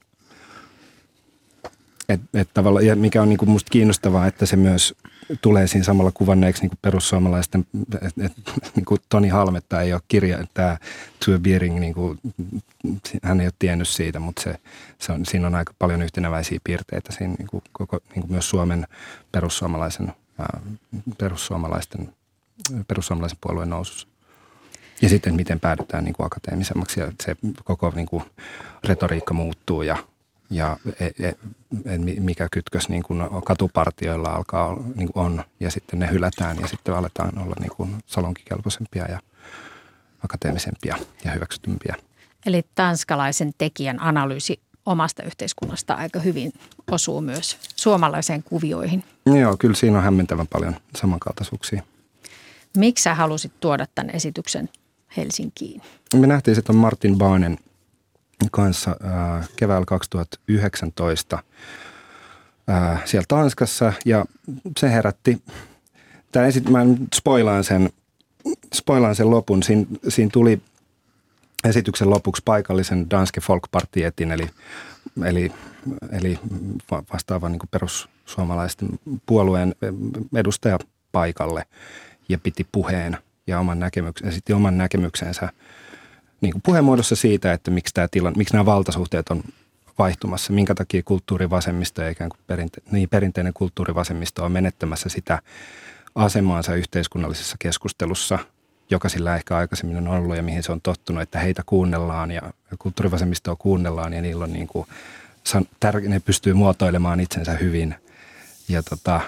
[2.08, 4.94] Et, et tavalla, ja mikä on niin kuin musta kiinnostavaa, että se myös
[5.40, 7.66] tulee siinä samalla kuvanneeksi niin kuin perussuomalaisten,
[8.02, 8.32] että et,
[8.76, 10.78] niin kuin Toni Halmetta ei ole kirja, tämä
[11.24, 12.18] Tue Biering, niin kuin,
[13.22, 14.58] hän ei ole tiennyt siitä, mutta se,
[14.98, 18.50] se on, siinä on aika paljon yhtenäväisiä piirteitä siinä niin kuin, koko, niin kuin myös
[18.50, 18.86] Suomen
[19.32, 20.60] perussuomalaisen, ää,
[21.18, 22.14] perussuomalaisten,
[22.88, 24.08] perussuomalaisen puolueen nousussa.
[25.02, 28.24] Ja sitten miten päädytään niin kuin akateemisemmaksi ja se koko niin kuin,
[28.84, 29.96] retoriikka muuttuu ja
[30.50, 31.38] ja et, et,
[31.84, 36.66] et mikä kytkös niin kuin katupartioilla alkaa niin kuin on ja sitten ne hylätään ja
[36.66, 39.20] sitten aletaan olla niin kuin salonkikelpoisempia ja
[40.24, 41.96] akateemisempia ja hyväksytympiä.
[42.46, 46.52] Eli tanskalaisen tekijän analyysi omasta yhteiskunnasta aika hyvin
[46.90, 49.04] osuu myös suomalaiseen kuvioihin.
[49.26, 51.82] Joo, kyllä siinä on hämmentävän paljon samankaltaisuuksia.
[52.76, 54.68] Miksi sä halusit tuoda tämän esityksen
[55.16, 55.82] Helsinkiin?
[56.14, 57.58] Me nähtiin, on Martin Baanen–
[58.50, 61.38] kanssa äh, keväällä 2019
[62.70, 63.92] äh, siellä Tanskassa.
[64.04, 64.24] Ja
[64.78, 65.42] se herätti,
[66.32, 66.80] tämä esit, mä
[67.14, 67.90] spoilaan sen,
[68.74, 70.60] spoilaan sen lopun, siinä, siinä tuli
[71.64, 74.50] esityksen lopuksi paikallisen Danske Folkpartietin eli,
[75.24, 75.52] eli,
[76.12, 76.38] eli
[77.12, 78.88] vastaavan niin perussuomalaisten
[79.26, 79.74] puolueen
[80.34, 80.78] edustaja
[81.12, 81.66] paikalle
[82.28, 85.48] ja piti puheen ja oman näkemyksen, esitti oman näkemyksensä–
[86.42, 89.42] niin kuin puheenmuodossa siitä, että miksi, tämä tila, miksi nämä valtasuhteet on
[89.98, 95.42] vaihtumassa, minkä takia kulttuurivasemmisto ja ikään kuin perinte, niin perinteinen kulttuurivasemmisto on menettämässä sitä
[96.14, 98.38] asemaansa yhteiskunnallisessa keskustelussa,
[98.90, 102.42] joka sillä ehkä aikaisemmin on ollut ja mihin se on tottunut, että heitä kuunnellaan ja
[102.78, 104.86] kulttuurivasemmistoa kuunnellaan ja niillä on niin kuin,
[106.08, 107.94] ne pystyy muotoilemaan itsensä hyvin.
[108.68, 109.20] Ja, tota,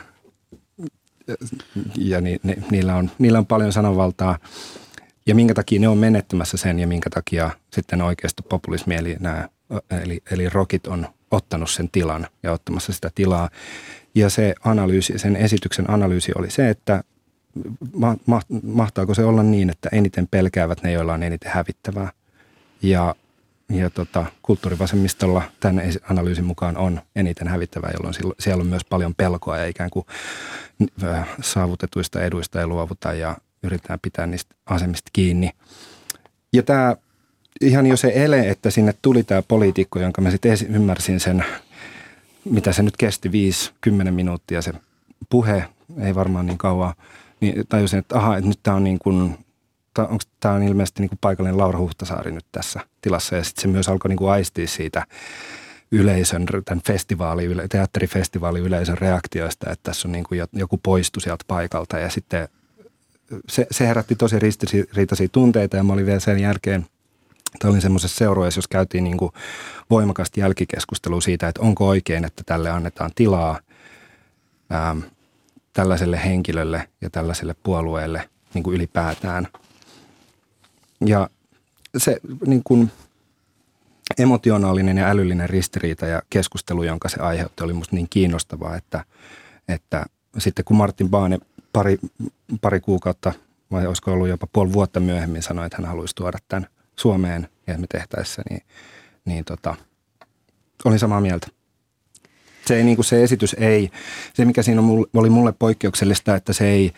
[1.96, 4.38] ja ni, ni, niillä, on, niillä on paljon sananvaltaa–
[5.26, 9.48] ja minkä takia ne on menettämässä sen ja minkä takia sitten oikeasta populismi eli, nämä,
[10.02, 13.50] eli, eli rokit on ottanut sen tilan ja ottamassa sitä tilaa.
[14.14, 17.04] Ja se analyysi, sen esityksen analyysi oli se, että
[17.94, 22.12] ma, ma, mahtaako se olla niin, että eniten pelkäävät ne, joilla on eniten hävittävää.
[22.82, 23.14] Ja
[23.68, 29.58] ja tota, kulttuurivasemmistolla tämän analyysin mukaan on eniten hävittävää, jolloin siellä on myös paljon pelkoa
[29.58, 30.06] ja ikään kuin
[31.40, 35.50] saavutetuista eduista ei luovuta ja yritetään pitää niistä asemista kiinni.
[36.52, 36.96] Ja tämä
[37.60, 41.44] ihan jo se ele, että sinne tuli tämä poliitikko, jonka mä sitten ymmärsin sen,
[42.44, 43.30] mitä se nyt kesti,
[43.88, 44.72] 5-10 minuuttia se
[45.30, 45.64] puhe,
[46.00, 46.94] ei varmaan niin kauan,
[47.40, 49.38] niin tajusin, että aha, että nyt tämä on niin kuin
[50.02, 53.36] onko tämä on ilmeisesti niin kuin paikallinen Laura Huhtasaari nyt tässä tilassa.
[53.36, 55.06] Ja sitten se myös alkoi niin kuin aistia siitä
[55.90, 61.98] yleisön, tämän festivaali, teatterifestivaali yleisön reaktioista, että tässä on niin kuin joku poistu sieltä paikalta.
[61.98, 62.48] Ja sitten
[63.48, 66.86] se, se herätti tosi ristiriitaisia tunteita ja mä olin vielä sen jälkeen,
[67.58, 69.16] Tämä olin semmoisessa seurueessa, jos käytiin niin
[69.90, 73.60] voimakasta jälkikeskustelua siitä, että onko oikein, että tälle annetaan tilaa
[74.70, 74.96] ää,
[75.72, 79.48] tällaiselle henkilölle ja tällaiselle puolueelle niin kuin ylipäätään–
[81.00, 81.30] ja
[81.96, 82.90] se niin kuin
[84.18, 89.04] emotionaalinen ja älyllinen ristiriita ja keskustelu, jonka se aiheutti, oli musta niin kiinnostavaa, että,
[89.68, 90.06] että
[90.38, 91.38] sitten kun Martin Baane
[91.72, 91.98] pari,
[92.60, 93.32] pari kuukautta
[93.70, 97.78] vai olisiko ollut jopa puoli vuotta myöhemmin sanoi, että hän haluaisi tuoda tämän Suomeen ja
[97.78, 98.62] me tehtäessä, niin,
[99.24, 99.74] niin tota,
[100.84, 101.46] olin samaa mieltä
[102.66, 103.90] se, ei, niin kuin se esitys ei,
[104.34, 104.82] se mikä siinä
[105.14, 106.92] oli mulle poikkeuksellista, että se ei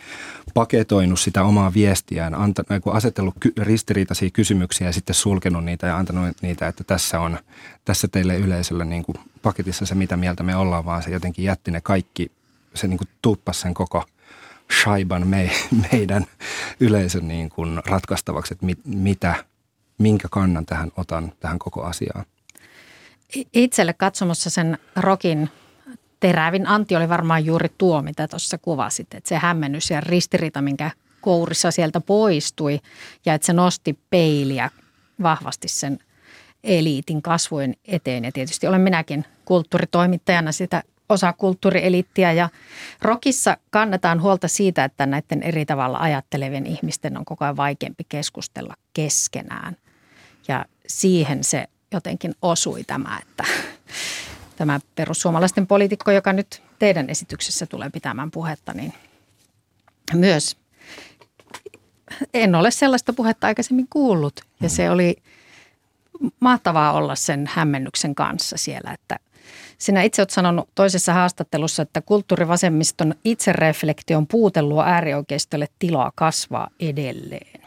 [0.53, 5.97] paketoinut sitä omaa viestiään, antanut, niin asetellut ky, ristiriitaisia kysymyksiä ja sitten sulkenut niitä ja
[5.97, 7.37] antanut niitä, että tässä on
[7.85, 11.71] tässä teille yleisölle niin kuin paketissa se, mitä mieltä me ollaan, vaan se jotenkin jätti
[11.71, 12.31] ne kaikki,
[12.73, 14.03] se niin kuin tuppasi sen koko
[14.81, 15.51] shaiban me,
[15.91, 16.25] meidän
[16.79, 19.35] yleisön niin kuin ratkaistavaksi, että mit, mitä,
[19.97, 22.25] minkä kannan tähän otan tähän koko asiaan
[23.53, 25.49] itselle katsomassa sen rokin
[26.19, 29.13] terävin anti oli varmaan juuri tuo, mitä tuossa kuvasit.
[29.13, 32.79] Että se hämmennys ja ristiriita, minkä kourissa sieltä poistui
[33.25, 34.69] ja että se nosti peiliä
[35.21, 35.99] vahvasti sen
[36.63, 38.25] eliitin kasvojen eteen.
[38.25, 42.49] Ja tietysti olen minäkin kulttuuritoimittajana sitä osa kulttuurielittiä ja
[43.01, 48.73] Rokissa kannetaan huolta siitä, että näiden eri tavalla ajattelevien ihmisten on koko ajan vaikeampi keskustella
[48.93, 49.77] keskenään.
[50.47, 53.43] Ja siihen se jotenkin osui tämä, että
[54.55, 58.93] tämä perussuomalaisten poliitikko, joka nyt teidän esityksessä tulee pitämään puhetta, niin
[60.13, 60.57] myös
[62.33, 64.41] en ole sellaista puhetta aikaisemmin kuullut.
[64.61, 65.15] Ja se oli
[66.39, 69.19] mahtavaa olla sen hämmennyksen kanssa siellä, että
[69.77, 77.61] sinä itse olet sanonut toisessa haastattelussa, että kulttuurivasemmiston itsereflektion puute luo äärioikeistolle tilaa kasvaa edelleen.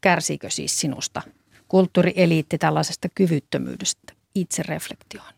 [0.00, 1.22] Kärsiikö siis sinusta
[1.72, 5.32] kulttuurieliitti tällaisesta kyvyttömyydestä itsereflektioon?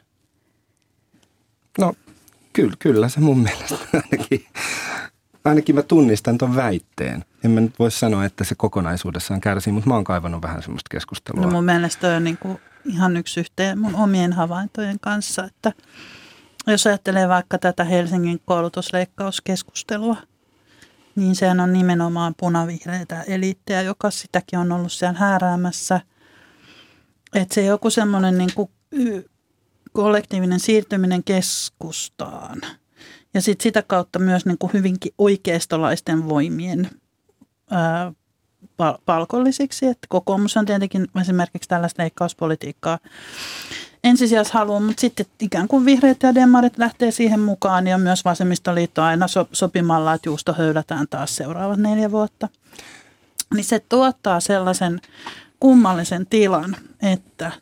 [1.79, 1.95] No
[2.53, 3.75] kyllä, kyllä se mun mielestä
[4.13, 4.47] ainakin,
[5.45, 7.25] ainakin mä tunnistan tuon väitteen.
[7.45, 10.89] En mä nyt voi sanoa, että se kokonaisuudessaan kärsii, mutta mä oon kaivannut vähän semmoista
[10.91, 11.45] keskustelua.
[11.45, 15.73] No mun mielestä on niin kuin ihan yksi yhteen mun omien havaintojen kanssa, että
[16.67, 20.17] jos ajattelee vaikka tätä Helsingin koulutusleikkauskeskustelua,
[21.17, 26.01] niin sehän on nimenomaan punavihreitä eliittejä, joka sitäkin on ollut siellä hääräämässä–
[27.35, 28.51] että se joku semmoinen niin
[29.93, 32.61] kollektiivinen siirtyminen keskustaan
[33.35, 36.91] ja sit sitä kautta myös niin kuin hyvinkin oikeistolaisten voimien
[37.71, 38.13] ää,
[39.07, 39.87] palkollisiksi.
[39.87, 42.99] Että kokoomus on tietenkin esimerkiksi tällaista leikkauspolitiikkaa
[44.05, 49.03] ensisijassa haluaa, mutta sitten ikään kuin vihreät ja demarit lähtee siihen mukaan ja myös vasemmistoliitto
[49.03, 52.49] aina so, sopimalla, että juusto höylätään taas seuraavat neljä vuotta.
[53.55, 55.01] Niin se tuottaa sellaisen
[55.65, 57.53] kummallisen tilan, että,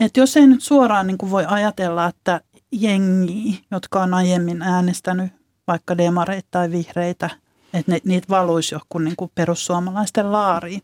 [0.00, 2.40] että jos ei nyt suoraan niin kuin voi ajatella, että
[2.72, 5.32] jengi, jotka on aiemmin äänestänyt
[5.66, 7.30] vaikka demareita tai vihreitä,
[7.74, 10.82] että ne, niitä valuisi johonkin niin kuin perussuomalaisten laariin.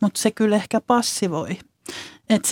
[0.00, 1.58] Mutta se kyllä ehkä passivoi.
[2.30, 2.48] Että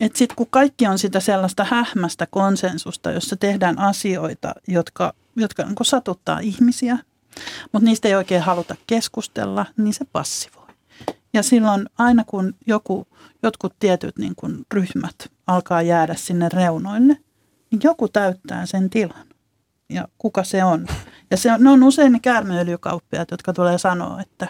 [0.00, 5.76] et sitten kun kaikki on sitä sellaista hähmästä konsensusta, jossa tehdään asioita, jotka, jotka niin
[5.82, 6.98] satuttaa ihmisiä,
[7.72, 10.55] mutta niistä ei oikein haluta keskustella, niin se passivoi.
[11.36, 13.06] Ja silloin aina kun joku,
[13.42, 15.14] jotkut tietyt niin kuin ryhmät
[15.46, 17.16] alkaa jäädä sinne reunoille,
[17.70, 19.26] niin joku täyttää sen tilan.
[19.88, 20.86] Ja kuka se on?
[21.30, 24.48] Ja se on, ne on usein ne käärmeöljykauppiaat, jotka tulee sanoa, että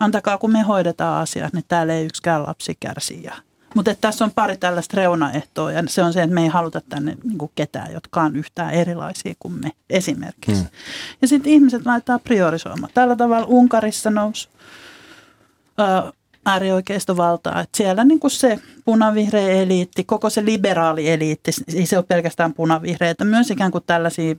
[0.00, 3.22] antakaa kun me hoidetaan asiat, niin täällä ei yksikään lapsi kärsi.
[3.22, 3.34] Ja,
[3.74, 7.16] mutta tässä on pari tällaista reunaehtoa ja se on se, että me ei haluta tänne
[7.24, 10.62] niin kuin ketään, jotka on yhtään erilaisia kuin me esimerkiksi.
[10.62, 10.70] Hmm.
[11.22, 12.92] Ja sitten ihmiset laittaa priorisoimaan.
[12.94, 14.48] Tällä tavalla Unkarissa nousi
[16.46, 17.60] äärioikeistovaltaa.
[17.60, 22.54] Että siellä niin kuin se punavihreä eliitti, koko se liberaali eliitti, ei se ole pelkästään
[22.54, 24.34] punavihreitä, myös ikään kuin tällaisia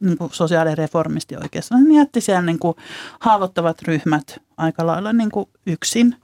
[0.00, 2.76] niin kuin sosiaalireformisti oikeastaan, niin jätti siellä niin kuin
[3.20, 6.16] haavoittavat ryhmät aika lailla niin kuin yksin.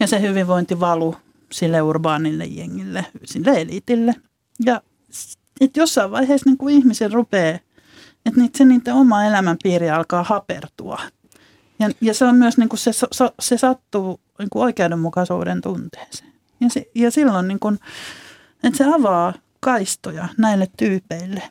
[0.00, 1.16] Ja se hyvinvointi valu
[1.52, 4.14] sille urbaanille jengille, sille elitille.
[4.64, 4.82] Ja
[5.60, 7.58] että jossain vaiheessa niin kuin ihmisen rupeaa,
[8.26, 11.00] että niitä, se niiden oma elämänpiiri alkaa hapertua.
[11.82, 12.90] Ja, ja se on myös niin kuin se,
[13.40, 16.32] se, sattuu niin kuin oikeudenmukaisuuden tunteeseen.
[16.60, 17.78] Ja, se, ja silloin niin kuin,
[18.64, 21.42] että se avaa kaistoja näille tyypeille,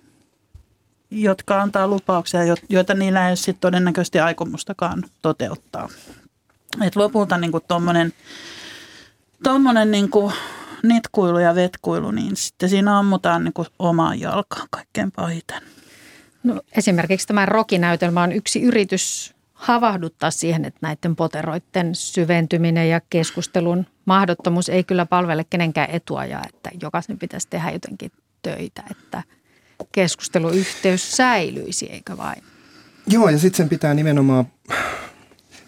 [1.11, 5.89] jotka antaa lupauksia, joita niillä ei ole todennäköisesti aikomustakaan toteuttaa.
[6.81, 8.13] Et lopulta niin kuin tuommoinen
[9.43, 10.33] tommonen niin kuin
[10.83, 15.61] nitkuilu ja vetkuilu, niin sitten siinä ammutaan niin kuin omaan jalkaan kaikkein pahiten.
[16.43, 23.85] No, esimerkiksi tämä rokinäytelmä on yksi yritys havahduttaa siihen, että näiden poteroiden syventyminen ja keskustelun
[24.05, 29.23] mahdottomuus ei kyllä palvele kenenkään etua ja että jokaisen pitäisi tehdä jotenkin töitä, että
[29.91, 32.43] keskusteluyhteys säilyisi, eikö vain?
[33.07, 34.45] Joo, ja sitten sen pitää nimenomaan,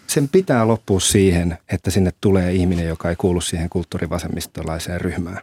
[0.06, 5.40] sen pitää loppua siihen, että sinne tulee ihminen, joka ei kuulu siihen kulttuurivasemmistolaiseen ryhmään.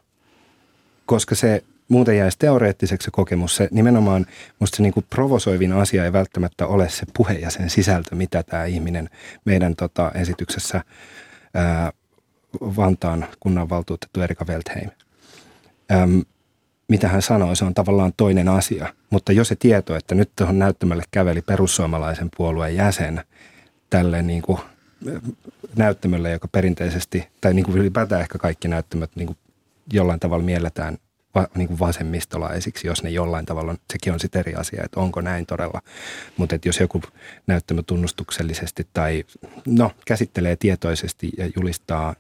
[1.05, 3.55] Koska se muuten jäisi teoreettiseksi se kokemus.
[3.55, 4.25] Se nimenomaan,
[4.59, 8.43] musta se niin kuin provosoivin asia ei välttämättä ole se puhe ja sen sisältö, mitä
[8.43, 9.09] tämä ihminen
[9.45, 10.83] meidän tota, esityksessä
[11.53, 11.91] ää,
[12.61, 14.89] Vantaan kunnanvaltuutettu Erika Weltheim.
[15.91, 16.21] Äm,
[16.87, 18.93] mitä hän sanoi, se on tavallaan toinen asia.
[19.09, 23.23] Mutta jos se tieto, että nyt tuohon näyttämälle käveli perussuomalaisen puolueen jäsen
[23.89, 24.59] tälle niin kuin
[25.75, 29.37] näyttämölle, joka perinteisesti, tai niin kuin ylipäätään ehkä kaikki näyttämöt niin kuin
[29.93, 30.97] jollain tavalla mielletään
[31.35, 35.21] va, niin kuin vasemmistolaisiksi, jos ne jollain tavalla, sekin on sitten eri asia, että onko
[35.21, 35.81] näin todella.
[36.37, 37.01] Mutta jos joku
[37.47, 39.23] näyttämö tunnustuksellisesti tai
[39.67, 42.15] no, käsittelee tietoisesti ja julistaa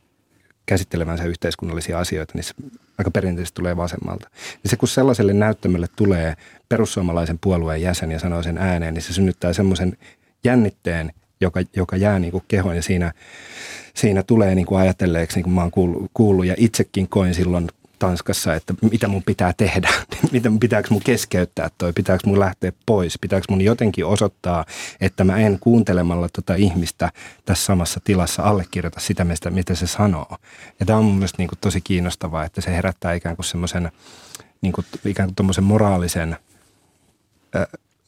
[0.65, 2.53] käsittelevänsä yhteiskunnallisia asioita, niin se
[2.97, 4.29] aika perinteisesti tulee vasemmalta.
[4.33, 6.35] Niin se kun sellaiselle näyttämölle tulee
[6.69, 9.97] perussuomalaisen puolueen jäsen ja sanoo sen ääneen, niin se synnyttää semmoisen
[10.43, 13.13] jännitteen, joka, joka jää niin kuin kehoon ja siinä,
[13.93, 17.67] siinä tulee niin kuin ajatelleeksi, niin kuin mä oon kuullut, kuullut ja itsekin koin silloin
[18.01, 19.89] Tanskassa, että mitä mun pitää tehdä,
[20.31, 24.65] miten pitääkö mun keskeyttää toi, pitääkö mun lähteä pois, pitääkö mun jotenkin osoittaa,
[25.01, 27.11] että mä en kuuntelemalla tota ihmistä
[27.45, 30.37] tässä samassa tilassa allekirjoita sitä, mitä se sanoo.
[30.79, 33.91] Ja tämä on mun mielestä niin kuin tosi kiinnostavaa, että se herättää ikään kuin semmoisen
[34.61, 36.37] niin kuin, ikään kuin moraalisen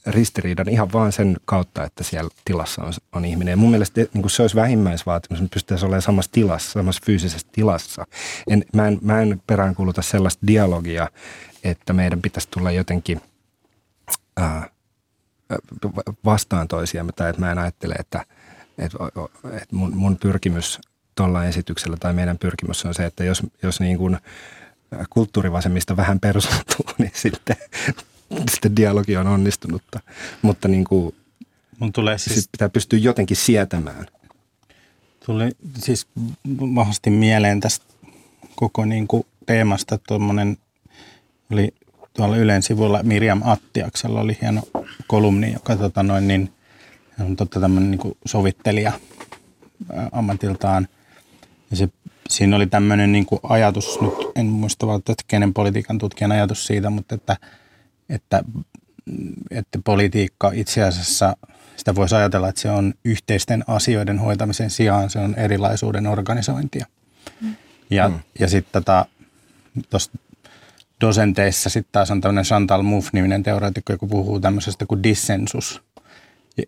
[0.06, 3.52] ristiriidan ihan vaan sen kautta, että siellä tilassa on, on ihminen.
[3.52, 7.48] Ja mun mielestä niin kuin se olisi vähimmäisvaatimus, että pystyttäisiin olemaan samassa tilassa, samassa fyysisessä
[7.52, 8.08] tilassa.
[8.50, 11.10] En, mä, en, mä en peräänkuuluta sellaista dialogia,
[11.64, 13.22] että meidän pitäisi tulla jotenkin
[14.38, 14.70] ää,
[16.26, 18.26] vastaan toisiamme, tai että mä en ajattele, että,
[18.78, 18.98] että,
[19.52, 20.82] että mun, mun pyrkimys
[21.16, 24.18] tuolla esityksellä tai meidän pyrkimys on se, että jos, jos niin kuin
[25.10, 27.56] kulttuurivasemmista vähän perustuu, niin sitten
[28.52, 30.00] sitten dialogi on onnistunutta.
[30.42, 31.16] Mutta niin kuin,
[31.80, 34.06] Mun tulee siis, siis pitää pystyä jotenkin sietämään.
[35.26, 36.08] Tuli siis
[36.76, 37.86] vahvasti mieleen tästä
[38.56, 40.58] koko niin kuin teemasta tuommoinen,
[41.52, 41.74] oli
[42.14, 44.62] tuolla Ylen sivulla Miriam Attiaksella oli hieno
[45.08, 46.54] kolumni, joka tota noin, niin,
[47.20, 48.92] on totta tämmöinen niin kuin sovittelija
[50.12, 50.88] ammatiltaan.
[51.72, 51.90] Ja se,
[52.30, 56.90] siinä oli tämmöinen niin kuin ajatus, nyt en muista että kenen politiikan tutkijan ajatus siitä,
[56.90, 57.38] mutta että–
[58.10, 58.44] että,
[59.52, 61.38] että politiikka itse asiassa,
[61.78, 66.86] sitä voisi ajatella, että se on yhteisten asioiden hoitamisen sijaan, se on erilaisuuden organisointia.
[67.42, 67.56] Mm.
[67.90, 68.20] Ja, mm.
[68.40, 69.06] ja sitten tota,
[69.90, 70.12] tuossa
[71.02, 75.82] dosenteissa sitten taas on tämmöinen Chantal Mouffe-niminen teoreetikko, joka puhuu tämmöisestä kuin dissensus,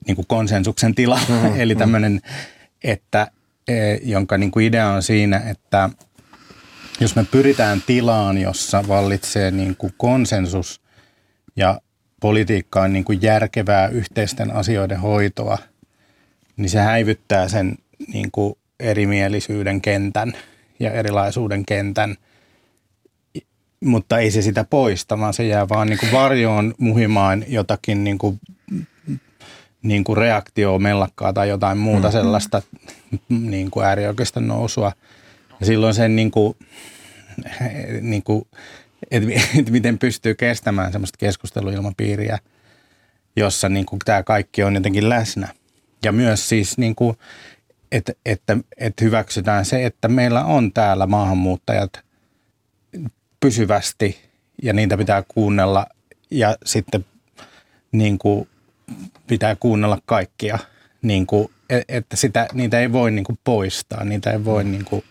[0.07, 1.19] niin kuin konsensuksen tila.
[1.29, 1.59] Mm-hmm.
[1.61, 2.21] Eli tämmöinen,
[2.83, 3.31] että,
[3.67, 5.89] e, jonka niin kuin idea on siinä, että
[6.99, 10.81] jos me pyritään tilaan, jossa vallitsee niin kuin konsensus
[11.55, 11.81] ja
[12.21, 15.57] politiikka on niin kuin järkevää yhteisten asioiden hoitoa,
[16.57, 17.75] niin se häivyttää sen
[18.13, 20.33] niin kuin erimielisyyden kentän
[20.79, 22.15] ja erilaisuuden kentän,
[23.79, 28.17] mutta ei se sitä poista, vaan se jää vaan niin kuin varjoon muhimaan jotakin niin
[28.17, 28.39] kuin,
[29.81, 32.19] niin kuin reaktioa, mellakkaa tai jotain muuta mm-hmm.
[32.19, 32.61] sellaista
[33.29, 34.91] niin kuin äärioikeiston nousua.
[35.59, 36.57] Ja silloin sen niin kuin,
[38.01, 38.47] niin kuin
[39.11, 42.39] että, että miten pystyy kestämään semmoista keskusteluilmapiiriä,
[43.35, 45.47] jossa niin kuin tämä kaikki on jotenkin läsnä.
[46.03, 47.17] Ja myös siis, niin kuin,
[47.91, 52.05] että, että, että hyväksytään se, että meillä on täällä maahanmuuttajat
[53.39, 54.19] pysyvästi
[54.63, 55.85] ja niitä pitää kuunnella
[56.31, 57.05] ja sitten
[57.91, 58.49] niin kuin,
[59.27, 60.59] pitää kuunnella kaikkia,
[61.01, 64.85] niin kuin, e, että sitä, niitä ei voi niin kuin poistaa, niitä ei voi niin
[64.85, 65.03] kuin,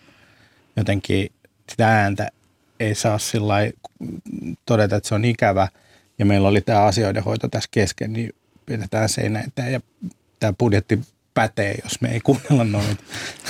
[0.75, 1.31] jotenkin
[1.69, 2.31] sitä ääntä
[2.79, 3.55] ei saa sillä
[4.65, 5.67] todeta, että se on ikävä
[6.19, 8.29] ja meillä oli tämä asioiden hoito tässä kesken, niin
[8.65, 9.79] pidetään seinä eteen ja
[10.39, 10.99] tämä budjetti
[11.33, 13.03] pätee, jos me ei kuunnella noita.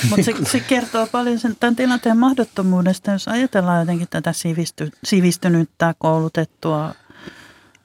[0.09, 5.95] Mutta se, se kertoo paljon sen, tämän tilanteen mahdottomuudesta, jos ajatellaan jotenkin tätä sivisty, sivistynyttä,
[5.97, 6.95] koulutettua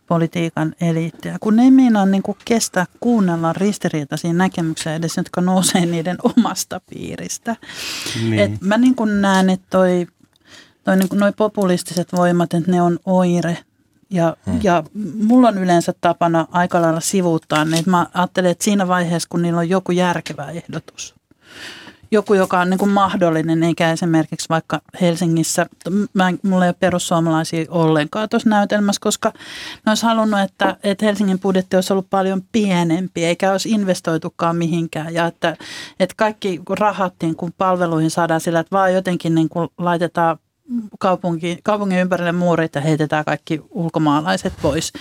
[0.07, 5.87] politiikan eliittiä, kun ne ei meinaa niin kuin kestää kuunnella ristiriitaisia näkemyksiä edes, jotka nousee
[5.87, 7.57] niiden omasta piiristä.
[8.23, 8.39] Niin.
[8.39, 10.07] Et mä niin kuin näen, että toi,
[10.85, 13.59] toi niin noi populistiset voimat, että ne on oire
[14.11, 14.61] ja, hmm.
[14.63, 14.83] ja
[15.23, 17.83] mulla on yleensä tapana aika lailla sivuuttaa ne.
[17.87, 21.15] Mä ajattelen, että siinä vaiheessa, kun niillä on joku järkevä ehdotus,
[22.11, 25.67] joku, joka on niin kuin mahdollinen, eikä esimerkiksi vaikka Helsingissä,
[26.15, 29.33] mä, en, mulla ei ole perussuomalaisia ollenkaan tuossa näytelmässä, koska
[29.87, 35.15] ne olisi halunnut, että, että Helsingin budjetti olisi ollut paljon pienempi, eikä olisi investoitukaan mihinkään.
[35.15, 35.57] Ja että,
[36.01, 40.39] että kaikki rahat niin kuin palveluihin saadaan sillä, että vaan jotenkin niin kuin laitetaan
[40.99, 44.93] kaupunki, kaupungin ympärille muurit ja heitetään kaikki ulkomaalaiset pois.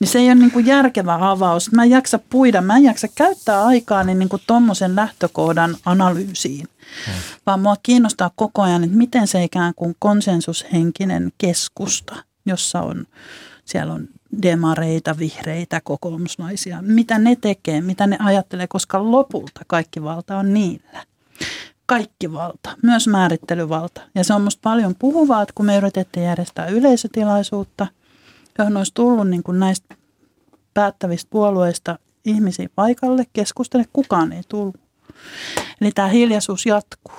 [0.00, 1.72] Niin se ei ole niin kuin järkevä avaus.
[1.72, 6.68] Mä en jaksa puida, mä en jaksa käyttää aikaa niin, niin tuommoisen lähtökohdan analyysiin.
[7.06, 7.14] Hmm.
[7.46, 12.16] Vaan mua kiinnostaa koko ajan, että miten se ikään kuin konsensushenkinen keskusta,
[12.46, 13.06] jossa on,
[13.64, 14.08] siellä on
[14.42, 21.04] demareita, vihreitä, kokoomuslaisia, mitä ne tekee, mitä ne ajattelee, koska lopulta kaikki valta on niillä
[21.88, 24.00] kaikki valta, myös määrittelyvalta.
[24.14, 27.86] Ja se on minusta paljon puhuvaa, että kun me yritettiin järjestää yleisötilaisuutta,
[28.58, 29.96] johon olisi tullut niin kuin näistä
[30.74, 34.76] päättävistä puolueista ihmisiä paikalle, keskustele, kukaan ei tullut.
[35.80, 37.14] Eli tämä hiljaisuus jatkuu.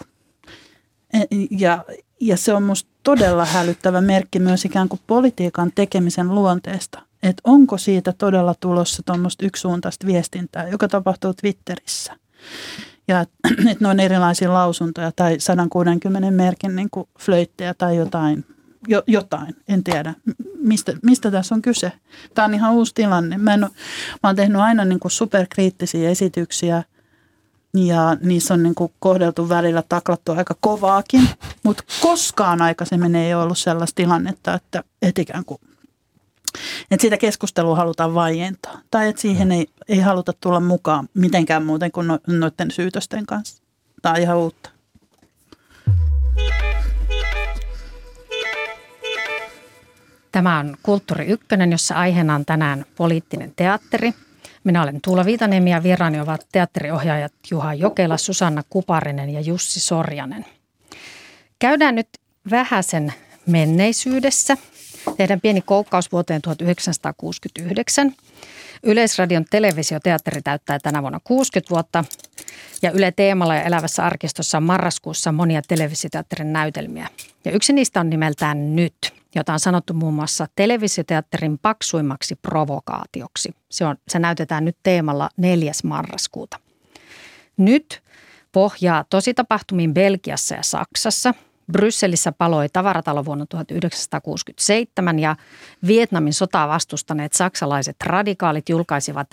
[1.14, 1.20] E,
[1.52, 1.86] ja,
[2.22, 7.02] ja se on minusta todella hälyttävä merkki myös ikään kuin politiikan tekemisen luonteesta.
[7.24, 12.16] Että onko siitä todella tulossa tuommoista yksisuuntaista viestintää, joka tapahtuu Twitterissä
[13.10, 13.22] ja
[13.72, 18.46] että ne on erilaisia lausuntoja tai 160 merkin niin kuin flöittejä tai jotain,
[18.88, 20.14] jo, jotain, en tiedä.
[20.58, 21.92] Mistä, mistä tässä on kyse?
[22.34, 23.38] Tämä on ihan uusi tilanne.
[23.38, 23.72] Mä, en ole,
[24.24, 26.84] mä oon tehnyt aina niin kuin superkriittisiä esityksiä
[27.74, 31.30] ja niissä on niin kuin kohdeltu välillä taklattu aika kovaakin,
[31.64, 35.62] mutta koskaan aikaisemmin ei ollut sellaista tilannetta, että, että ikään kuin
[36.92, 38.80] että sitä keskustelua halutaan vaientaa.
[38.92, 43.64] Tai että siihen ei, ei haluta tulla mukaan mitenkään muuten kuin no, noiden syytösten kanssa.
[44.02, 44.70] Tämä on ihan uutta.
[50.32, 54.14] Tämä on Kulttuuri Ykkönen, jossa aiheena on tänään poliittinen teatteri.
[54.64, 60.46] Minä olen Tuula Viitaniemi ja vieraani ovat teatteriohjaajat Juha Jokela, Susanna Kuparinen ja Jussi Sorjanen.
[61.60, 62.08] Käydään nyt
[62.52, 63.14] vähäsen
[63.46, 64.58] menneisyydessä–
[65.18, 68.14] Tehdään pieni koukkaus vuoteen 1969.
[68.84, 72.06] Yleisradion televisioteatteri täyttää tänä vuonna 60 vuotta
[72.82, 77.08] ja Yle Teemalla ja Elävässä arkistossa on marraskuussa monia televisioteatterin näytelmiä.
[77.46, 83.56] Ja yksi niistä on nimeltään Nyt, jota on sanottu muun muassa televisioteatterin paksuimmaksi provokaatioksi.
[83.72, 85.72] Se, on, se näytetään nyt Teemalla 4.
[85.84, 86.60] marraskuuta.
[87.58, 88.04] Nyt
[88.52, 91.34] pohjaa tositapahtumiin Belgiassa ja Saksassa–
[91.72, 95.36] Brysselissä paloi tavaratalo vuonna 1967 ja
[95.88, 99.28] Vietnamin sotaa vastustaneet saksalaiset radikaalit julkaisivat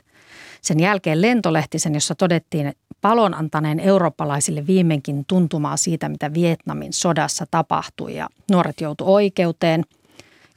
[0.63, 8.17] sen jälkeen lentolehtisen, jossa todettiin palon antaneen eurooppalaisille viimeinkin tuntumaa siitä, mitä Vietnamin sodassa tapahtui
[8.17, 9.85] ja nuoret joutu oikeuteen.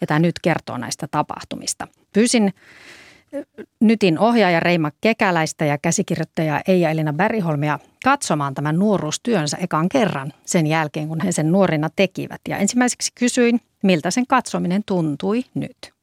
[0.02, 1.88] Ja tämä nyt kertoo näistä tapahtumista.
[2.14, 2.54] Pyysin
[3.80, 11.08] Nytin ohjaaja Reima Kekäläistä ja käsikirjoittaja Eija-Elina Bergholmia katsomaan tämän nuoruustyönsä ekan kerran sen jälkeen,
[11.08, 12.42] kun he sen nuorina tekivät.
[12.48, 15.94] Ja ensimmäiseksi kysyin, miltä sen katsominen tuntui nyt.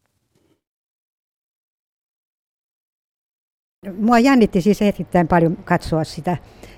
[3.98, 6.36] Mua jännitti siis erittäin paljon katsoa sitä.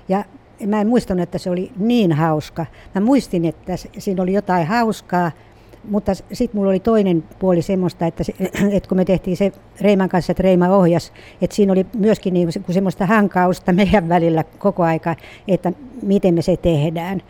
[0.09, 0.25] Ja
[0.67, 2.65] mä en muistanut, että se oli niin hauska.
[2.95, 5.31] Mä muistin, että siinä oli jotain hauskaa–
[5.83, 8.33] mutta sitten mulla oli toinen puoli semmoista, että, se,
[8.75, 9.51] että kun me tehtiin se
[9.81, 14.43] Reiman kanssa, että Reima ohjas, että siinä oli myöskin niin kuin semmoista hankausta meidän välillä
[14.43, 15.15] koko aika,
[15.47, 15.73] että
[16.03, 17.21] miten me se tehdään.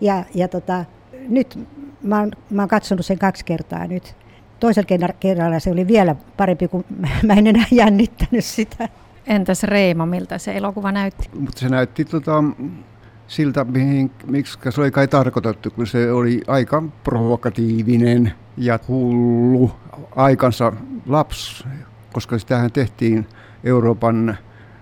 [0.00, 0.84] Ja, ja tota,
[1.28, 1.58] nyt
[2.02, 4.14] mä oon, mä oon katsonut sen kaksi kertaa nyt.
[4.60, 6.84] Toisella kerralla se oli vielä parempi, kun
[7.26, 8.88] mä en enää jännittänyt sitä.
[9.26, 11.30] Entäs Reima, miltä se elokuva näytti?
[11.40, 12.44] Mutta se näytti tota,
[13.30, 19.70] siltä, mihin, miksi se oli kai tarkoitettu, kun se oli aika provokatiivinen ja hullu
[20.16, 20.72] aikansa
[21.06, 21.64] laps,
[22.12, 23.26] koska sitähän tehtiin
[23.64, 24.38] Euroopan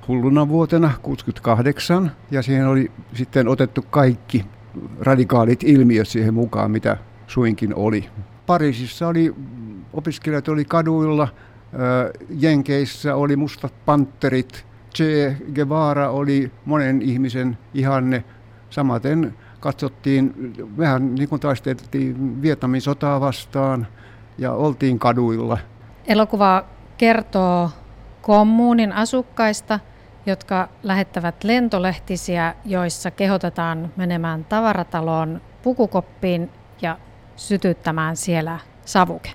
[0.09, 4.45] hulluna vuotena 68 ja siihen oli sitten otettu kaikki
[5.01, 6.97] radikaalit ilmiöt siihen mukaan, mitä
[7.27, 8.09] suinkin oli.
[8.47, 9.35] Pariisissa oli,
[9.93, 11.29] opiskelijat oli kaduilla,
[12.31, 18.25] Jenkeissä oli mustat panterit, Che Guevara oli monen ihmisen ihanne,
[18.71, 23.87] Samaten katsottiin, vähän niin kuin taisteltiin Vietnamin sotaa vastaan
[24.39, 25.59] ja oltiin kaduilla.
[26.07, 26.65] Elokuva
[26.99, 27.71] kertoo
[28.23, 29.81] kommunin asukkaista,
[30.27, 36.51] jotka lähettävät lentolehtisiä, joissa kehotetaan menemään tavarataloon pukukoppiin
[36.83, 36.99] ja
[37.37, 39.31] sytyttämään siellä savuke.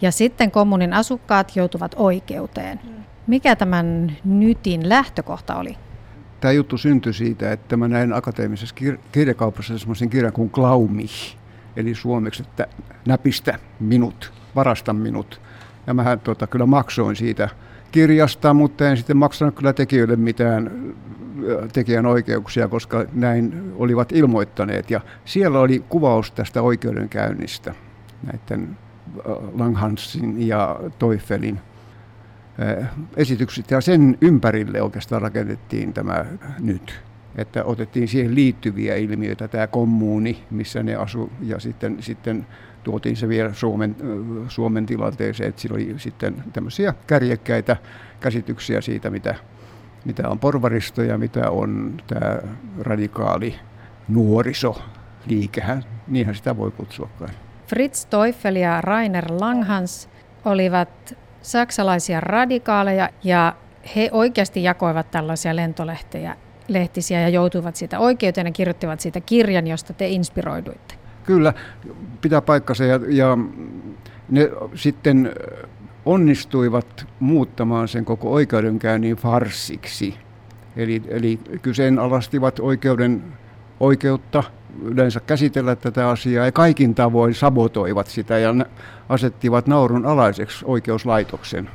[0.00, 2.80] Ja sitten kommunin asukkaat joutuvat oikeuteen.
[3.26, 5.76] Mikä tämän nytin lähtökohta oli?
[6.40, 11.06] Tämä juttu syntyi siitä, että mä näin akateemisessa kir- kirjakaupassa semmoisen kirjan kuin Glaumi,
[11.76, 12.66] eli suomeksi, että
[13.06, 15.40] näpistä minut, varasta minut.
[15.86, 17.48] Ja mä tota, kyllä maksoin siitä
[17.92, 20.94] kirjasta, mutta en sitten maksanut kyllä tekijöille mitään
[21.72, 24.90] tekijän oikeuksia, koska näin olivat ilmoittaneet.
[24.90, 27.74] Ja siellä oli kuvaus tästä oikeudenkäynnistä
[28.22, 28.76] näiden
[29.58, 31.60] Langhansin ja Toifelin
[33.16, 36.24] esitykset ja sen ympärille oikeastaan rakennettiin tämä
[36.60, 37.00] nyt.
[37.36, 42.46] Että otettiin siihen liittyviä ilmiöitä, tämä kommuuni, missä ne asu ja sitten, sitten
[42.84, 43.96] tuotiin se vielä Suomen,
[44.48, 47.76] Suomen tilanteeseen, että sillä oli sitten tämmöisiä kärjekkäitä
[48.20, 49.34] käsityksiä siitä, mitä,
[50.04, 52.38] mitä on porvaristo ja mitä on tämä
[52.78, 53.54] radikaali
[54.08, 57.28] nuorisoliikehän, niinhän sitä voi kutsua kai.
[57.66, 60.08] Fritz Teufel ja Rainer Langhans
[60.44, 63.56] olivat saksalaisia radikaaleja ja
[63.96, 66.36] he oikeasti jakoivat tällaisia lentolehtejä
[66.68, 70.94] lehtisiä ja joutuivat siitä oikeuteen ja kirjoittivat siitä kirjan, josta te inspiroiduitte.
[71.24, 71.54] Kyllä,
[72.20, 73.38] pitää paikkansa ja, ja
[74.28, 75.32] ne sitten
[76.06, 80.14] onnistuivat muuttamaan sen koko oikeudenkäynnin farsiksi.
[80.76, 83.22] Eli, eli kyseenalaistivat oikeuden
[83.80, 84.42] oikeutta
[84.82, 88.54] yleensä käsitellä tätä asiaa ja kaikin tavoin sabotoivat sitä ja
[89.08, 91.70] asettivat naurun alaiseksi oikeuslaitoksen.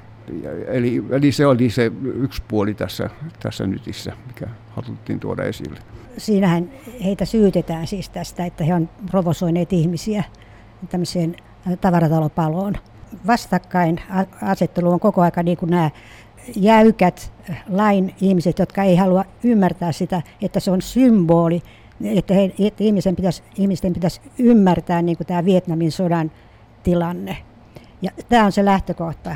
[0.68, 5.80] Eli, eli se oli se yksi puoli tässä, tässä nytissä, mikä haluttiin tuoda esille.
[6.18, 6.70] Siinähän
[7.04, 10.24] heitä syytetään siis tästä, että he on provosoineet ihmisiä
[10.90, 11.36] tämmöiseen
[11.82, 12.74] tavaratalopaloon.
[13.28, 14.00] Vastakkain
[14.42, 15.90] asettelu on koko aika niin kuin nämä
[16.56, 17.34] jäykät
[17.70, 21.62] lain ihmiset, jotka ei halua ymmärtää sitä, että se on symboli
[22.04, 26.32] että, he, että ihmisen pitäisi, ihmisten pitäisi ymmärtää niin kuin tämä Vietnamin sodan
[26.84, 27.38] tilanne.
[28.02, 29.36] Ja tämä on se lähtökohta.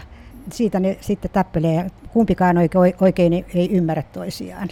[0.52, 4.68] Siitä ne sitten tappelee, kumpikaan oikein, oikein ei ymmärrä toisiaan.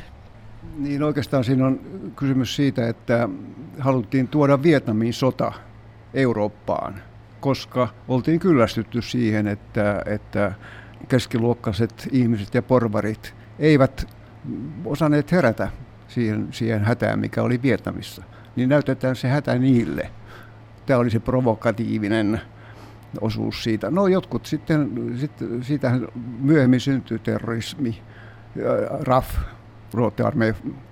[0.78, 1.80] Niin oikeastaan siinä on
[2.16, 3.30] kysymys siitä, että
[3.80, 5.52] haluttiin tuoda Vietnamin sota
[6.14, 7.02] Eurooppaan,
[7.40, 10.54] koska oltiin kyllästytty siihen, että, että
[11.08, 14.08] keskiluokkaiset ihmiset ja porvarit eivät
[14.86, 15.70] osanneet herätä
[16.16, 18.24] siihen, siihen hätään, mikä oli Vietnamissa,
[18.56, 20.12] niin näytetään se hätä niille.
[20.86, 22.42] Tämä oli se provokatiivinen
[23.22, 23.92] osuus siitä.
[23.92, 26.08] No jotkut sitten, sitten siitähän
[26.40, 28.02] myöhemmin syntyi terrorismi,
[29.00, 29.36] RAF,
[29.94, 30.24] Rote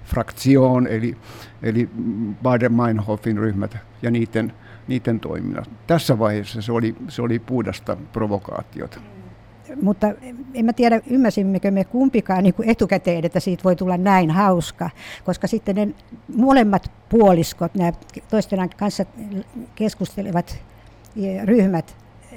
[0.04, 1.18] Fraktion, eli,
[1.64, 1.90] eli
[2.44, 4.54] Baden-Meinhofin ryhmät ja niiden,
[4.88, 5.70] niiden toiminnat.
[5.88, 9.00] Tässä vaiheessa se oli, se oli puhdasta provokaatiota
[9.82, 10.08] mutta
[10.54, 14.90] en mä tiedä, ymmärsimmekö me kumpikaan niin kuin etukäteen, että siitä voi tulla näin hauska,
[15.24, 15.88] koska sitten ne
[16.36, 17.94] molemmat puoliskot, nämä
[18.30, 19.06] toistenaan kanssa
[19.76, 20.58] keskustelevat
[21.44, 21.96] ryhmät,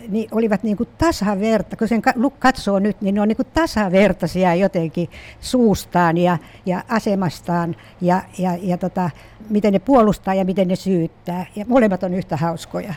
[0.09, 2.03] niin olivat niin kuin tasaverta, kun sen
[2.39, 5.09] katsoo nyt, niin ne on niin kuin tasavertaisia jotenkin
[5.41, 9.11] suustaan ja, ja asemastaan ja, ja, ja tota,
[9.51, 11.47] miten ne puolustaa ja miten ne syyttää.
[11.57, 12.95] Ja molemmat on yhtä hauskoja.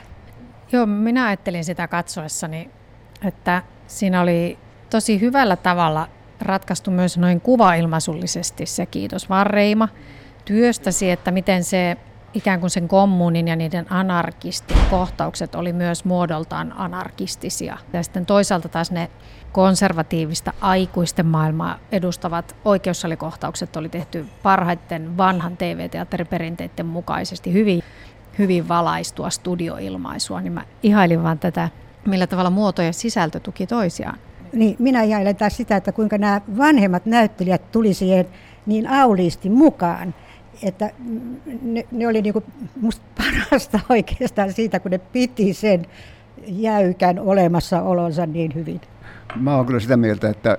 [0.72, 2.70] Joo, minä ajattelin sitä katsoessani,
[3.28, 4.58] että Siinä oli
[4.90, 6.08] tosi hyvällä tavalla
[6.42, 9.90] ratkaistu myös noin kuvailmaisullisesti se kiitos vaan Reima
[10.46, 11.98] työstäsi, että miten se
[12.34, 17.78] ikään kuin sen kommunin ja niiden anarkistikohtaukset oli myös muodoltaan anarkistisia.
[17.94, 19.10] Ja sitten toisaalta taas ne
[19.52, 27.84] konservatiivista aikuisten maailmaa edustavat oikeussalikohtaukset oli tehty parhaiten vanhan TV-teatteriperinteiden mukaisesti hyvin,
[28.40, 31.70] hyvin valaistua studioilmaisua, niin mä ihailin vaan tätä
[32.06, 34.20] millä tavalla muoto ja sisältö tuki toisiaan.
[34.54, 38.26] Niin, minä ihailen taas sitä, että kuinka nämä vanhemmat näyttelijät tuli siihen
[38.66, 40.14] niin auliisti mukaan,
[40.64, 40.92] että
[41.62, 42.44] ne, ne oli niinku
[42.82, 45.86] musta parasta oikeastaan siitä, kun ne piti sen
[46.48, 48.82] jäykän olemassaolonsa niin hyvin.
[49.36, 50.58] Mä oon kyllä sitä mieltä, että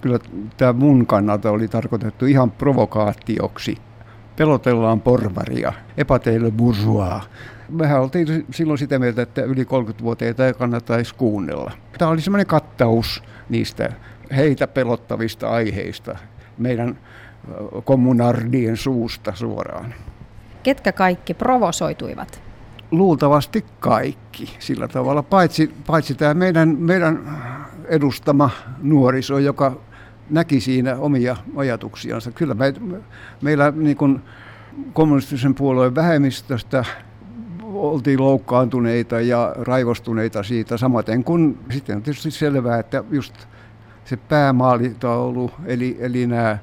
[0.00, 0.18] kyllä
[0.56, 3.76] tämä mun kannalta oli tarkoitettu ihan provokaatioksi.
[4.36, 7.22] Pelotellaan porvaria, epäteille bourgeois
[7.72, 11.70] mehän oltiin silloin sitä mieltä, että yli 30-vuotiaita ei kannattaisi kuunnella.
[11.98, 13.92] Tämä oli semmoinen kattaus niistä
[14.36, 16.16] heitä pelottavista aiheista
[16.58, 16.98] meidän
[17.84, 19.94] kommunardien suusta suoraan.
[20.62, 22.42] Ketkä kaikki provosoituivat?
[22.90, 27.38] Luultavasti kaikki sillä tavalla, paitsi, paitsi tämä meidän, meidän
[27.88, 28.50] edustama
[28.82, 29.80] nuoriso, joka
[30.30, 32.30] näki siinä omia ajatuksiansa.
[32.30, 32.74] Kyllä me,
[33.42, 34.20] meillä niin kuin
[34.92, 36.84] kommunistisen puolueen vähemmistöstä
[37.62, 43.34] oltiin loukkaantuneita ja raivostuneita siitä, samaten kun sitten on tietysti selvää, että just
[44.04, 46.58] se päämaalitaulu, eli, eli nämä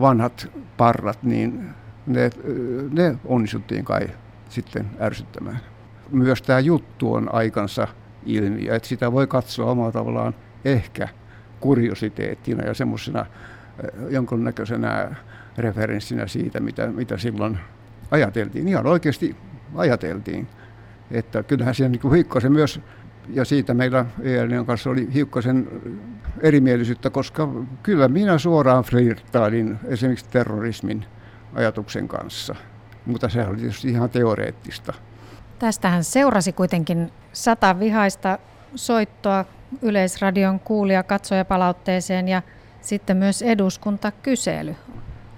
[0.00, 1.68] vanhat parrat, niin
[2.06, 2.30] ne,
[2.92, 4.08] ne onnistuttiin kai
[4.48, 5.60] sitten ärsyttämään.
[6.10, 7.88] Myös tämä juttu on aikansa
[8.26, 10.34] ilmiö, että sitä voi katsoa omalla tavallaan
[10.64, 11.08] ehkä
[11.60, 13.26] kuriositeettina ja semmoisena
[14.08, 15.14] jonkunnäköisenä
[15.58, 17.58] referenssinä siitä, mitä, mitä silloin
[18.10, 18.68] ajateltiin.
[18.68, 19.36] Ihan oikeasti
[19.74, 20.46] ajateltiin.
[21.10, 22.80] Että kyllähän siellä niin hiukkasen myös,
[23.28, 25.68] ja siitä meillä ELN kanssa oli hiukkasen
[26.40, 27.48] erimielisyyttä, koska
[27.82, 31.04] kyllä minä suoraan flirttailin esimerkiksi terrorismin
[31.54, 32.54] ajatuksen kanssa.
[33.06, 34.92] Mutta se oli tietysti ihan teoreettista.
[35.58, 38.38] Tästähän seurasi kuitenkin sata vihaista
[38.76, 39.44] soittoa
[39.82, 42.42] Yleisradion kuulija katsojapalautteeseen ja
[42.80, 44.76] sitten myös eduskuntakysely.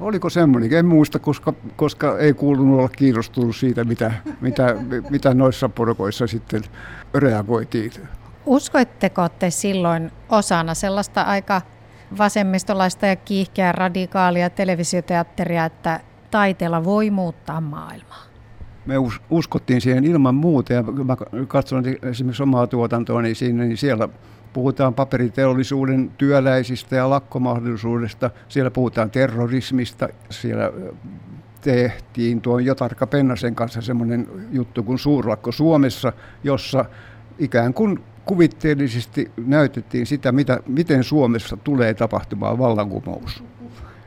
[0.00, 0.72] Oliko semmoinen?
[0.72, 4.76] En muista, koska, koska ei kuulunut olla kiinnostunut siitä, mitä, mitä,
[5.10, 6.62] mitä noissa porukoissa sitten
[7.14, 7.92] reagoitiin.
[8.46, 11.62] Uskoitteko te silloin osana sellaista aika
[12.18, 18.24] vasemmistolaista ja kiihkeää radikaalia televisioteatteria, että taiteella voi muuttaa maailmaa?
[18.88, 18.94] Me
[19.30, 21.16] uskottiin siihen ilman muuta ja mä
[21.46, 24.08] katson esimerkiksi omaa tuotantoa, niin, siinä, niin siellä
[24.52, 30.72] puhutaan paperiteollisuuden työläisistä ja lakkomahdollisuudesta, siellä puhutaan terrorismista, siellä
[31.60, 36.12] tehtiin tuon Jotarka Pennasen kanssa semmoinen juttu kuin Suurlakko Suomessa,
[36.44, 36.84] jossa
[37.38, 43.44] ikään kuin kuvitteellisesti näytettiin sitä, mitä, miten Suomessa tulee tapahtumaan vallankumous.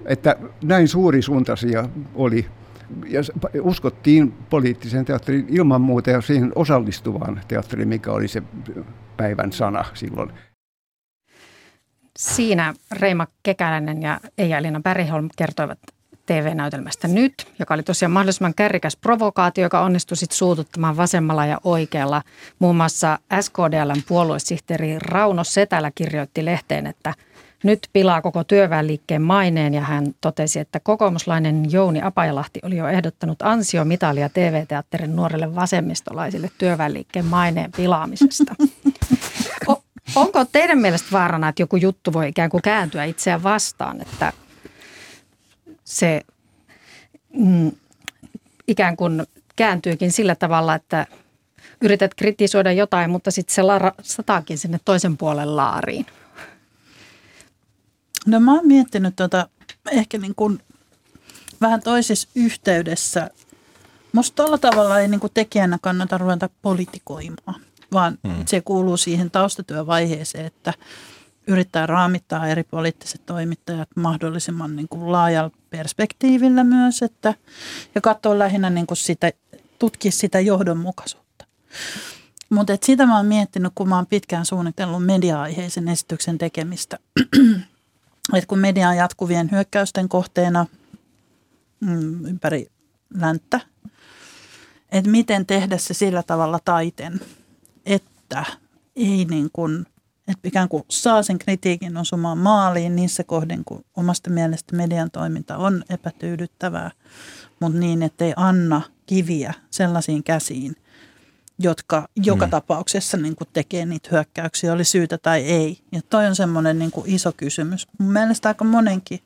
[0.05, 2.45] Että näin suuri suuntaisia oli
[3.07, 3.21] ja
[3.61, 8.43] uskottiin poliittisen teatterin ilman muuta ja siihen osallistuvaan teatteriin, mikä oli se
[9.17, 10.31] päivän sana silloin.
[12.17, 15.79] Siinä Reima Kekäläinen ja Eija-Elina Bergholm kertoivat
[16.25, 22.21] TV-näytelmästä Nyt, joka oli tosiaan mahdollisimman kärrikäs provokaatio, joka onnistui sitten suututtamaan vasemmalla ja oikealla.
[22.59, 27.13] Muun muassa SKDLn puoluesihteeri Rauno Setälä kirjoitti lehteen, että–
[27.63, 33.41] nyt pilaa koko työväenliikkeen maineen ja hän totesi, että kokoomuslainen Jouni Apajalahti oli jo ehdottanut
[33.41, 38.55] ansiomitalia TV-teatterin nuorelle vasemmistolaisille työväenliikkeen maineen pilaamisesta.
[39.67, 39.83] O,
[40.15, 44.33] onko teidän mielestä vaarana, että joku juttu voi ikään kuin kääntyä itseään vastaan, että
[45.83, 46.21] se
[47.33, 47.71] mm,
[48.67, 49.23] ikään kuin
[49.55, 51.07] kääntyykin sillä tavalla, että
[51.81, 56.05] yrität kritisoida jotain, mutta sitten se lara, sataakin sinne toisen puolen laariin?
[58.25, 59.49] No mä oon miettinyt tota
[59.91, 60.59] ehkä niin kuin
[61.61, 63.29] vähän toisessa yhteydessä.
[64.11, 67.61] Musta tuolla tavalla ei niin kuin tekijänä kannata ruveta politikoimaan,
[67.93, 68.45] vaan hmm.
[68.45, 70.73] se kuuluu siihen taustatyövaiheeseen, että
[71.47, 77.33] yrittää raamittaa eri poliittiset toimittajat mahdollisimman niin kuin laajalla perspektiivillä myös, että,
[77.95, 79.31] ja katsoa lähinnä niin kuin sitä,
[79.79, 81.45] tutkia sitä johdonmukaisuutta.
[82.49, 86.99] Mutta sitä mä oon miettinyt, kun mä oon pitkään suunnitellut media-aiheisen esityksen tekemistä
[88.33, 90.65] että kun media on jatkuvien hyökkäysten kohteena
[91.79, 92.67] mm, ympäri
[93.13, 93.59] länttä,
[94.91, 97.19] että miten tehdä se sillä tavalla taiten,
[97.85, 98.45] että
[98.95, 99.85] ei niin kuin,
[100.27, 105.57] että ikään kuin saa sen kritiikin osumaan maaliin niissä kohden, kun omasta mielestä median toiminta
[105.57, 106.91] on epätyydyttävää,
[107.59, 110.75] mutta niin, ettei anna kiviä sellaisiin käsiin,
[111.63, 112.49] jotka joka mm.
[112.49, 115.79] tapauksessa niin kuin tekee niitä hyökkäyksiä, oli syytä tai ei.
[115.91, 117.87] Ja toi on semmoinen niin kuin iso kysymys.
[117.97, 119.19] Mun mielestä aika monenkin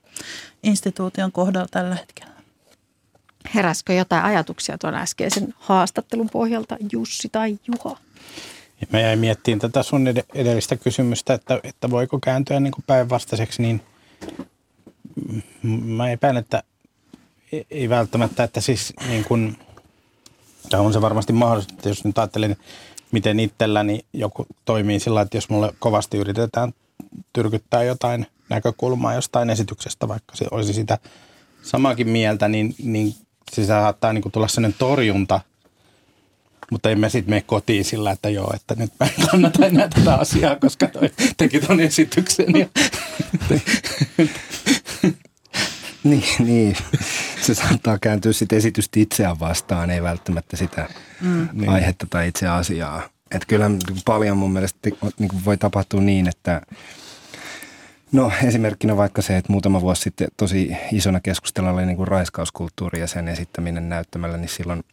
[0.63, 2.36] instituution kohdalla tällä hetkellä.
[3.55, 7.97] Heräskö jotain ajatuksia tuon äskeisen haastattelun pohjalta, Jussi tai Juha?
[8.91, 13.81] Mä jäin miettimään tätä sun edellistä kysymystä, että, että voiko kääntyä niin kuin päinvastaiseksi, niin
[15.63, 16.63] mä epäilen, että
[17.71, 19.57] ei välttämättä, että siis niin kuin–
[20.72, 22.57] ja on se varmasti mahdollista, jos nyt ajattelin,
[23.11, 26.74] miten itselläni joku toimii sillä että jos mulle kovasti yritetään
[27.34, 30.97] tyrkyttää jotain näkökulmaa jostain esityksestä, vaikka se olisi sitä
[31.63, 33.16] samakin mieltä, niin, niin
[33.51, 35.41] se saattaa niin tulla sellainen torjunta,
[36.72, 40.16] mutta emme sitten mene kotiin sillä, että joo, että nyt mä en kannata enää tätä
[40.16, 42.55] asiaa, koska toi teki ton esityksen.
[42.55, 42.68] Ja
[46.03, 46.78] niin, niin,
[47.41, 50.89] se saattaa kääntyä sitten esitystä itseään vastaan, ei välttämättä sitä
[51.21, 51.49] mm.
[51.53, 51.69] Niin.
[51.69, 53.09] aihetta tai itse asiaa.
[53.31, 53.71] Että kyllä
[54.05, 56.61] paljon mun mielestä niin voi tapahtua niin, että
[58.11, 62.99] No esimerkkinä vaikka se, että muutama vuosi sitten tosi isona keskustella oli niin kuin raiskauskulttuuri
[62.99, 64.83] ja sen esittäminen näyttämällä, niin silloin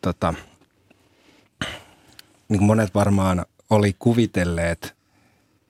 [0.00, 0.34] tota,
[2.48, 4.94] niin kuin monet varmaan oli kuvitelleet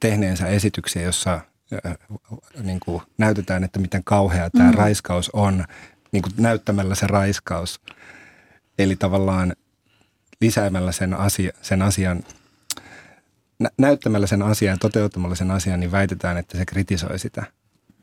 [0.00, 1.40] tehneensä esityksiä, jossa
[2.62, 4.76] niin kuin näytetään, että miten kauhea tämä mm.
[4.76, 5.64] raiskaus on,
[6.12, 7.80] niin kuin näyttämällä se raiskaus.
[8.78, 9.52] Eli tavallaan
[10.40, 12.22] lisäämällä sen, asia, sen asian,
[13.58, 17.44] nä, näyttämällä sen asian ja toteuttamalla sen asian, niin väitetään, että se kritisoi sitä.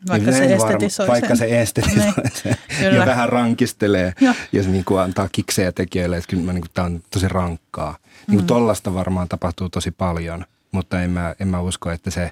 [0.08, 1.38] Vaikka Niin se varma- estetisoi Vaikka sen.
[1.38, 2.32] se estetisoi Niin.
[2.44, 2.98] sen Kyllä.
[2.98, 4.34] ja vähän rankistelee Joo.
[4.64, 7.98] se niin kuin antaa kiksejä tekijöille, että kyllä mä, niin kuin, tämä on tosi rankkaa.
[8.28, 12.32] Niin kuin tollasta varmaan tapahtuu tosi paljon, mutta en mä, en mä usko, että se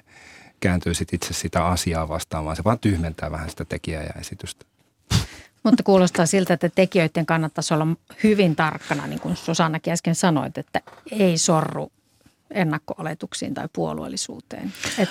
[0.60, 4.64] kääntyy sit itse sitä asiaa vastaan, vaan se vaan tyhmentää vähän sitä tekijää ja esitystä.
[5.62, 7.86] Mutta kuulostaa siltä, että tekijöiden kannattaisi olla
[8.24, 10.80] hyvin tarkkana, niin kuin Susannakin äsken sanoit, että
[11.10, 11.92] ei sorru
[12.50, 14.72] ennakko-oletuksiin tai puolueellisuuteen.
[14.98, 15.08] Et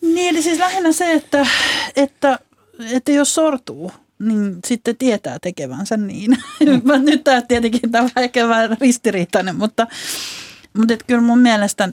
[0.00, 1.46] Niin, eli siis lähinnä se, että,
[1.96, 2.38] että,
[2.92, 6.38] että jos sortuu, niin sitten tietää tekevänsä niin.
[6.84, 9.86] Mä Nyt tämä tietenkin tämä on ehkä vähän ristiriitainen, mutta,
[10.78, 11.88] mutta et kyllä mun mielestä,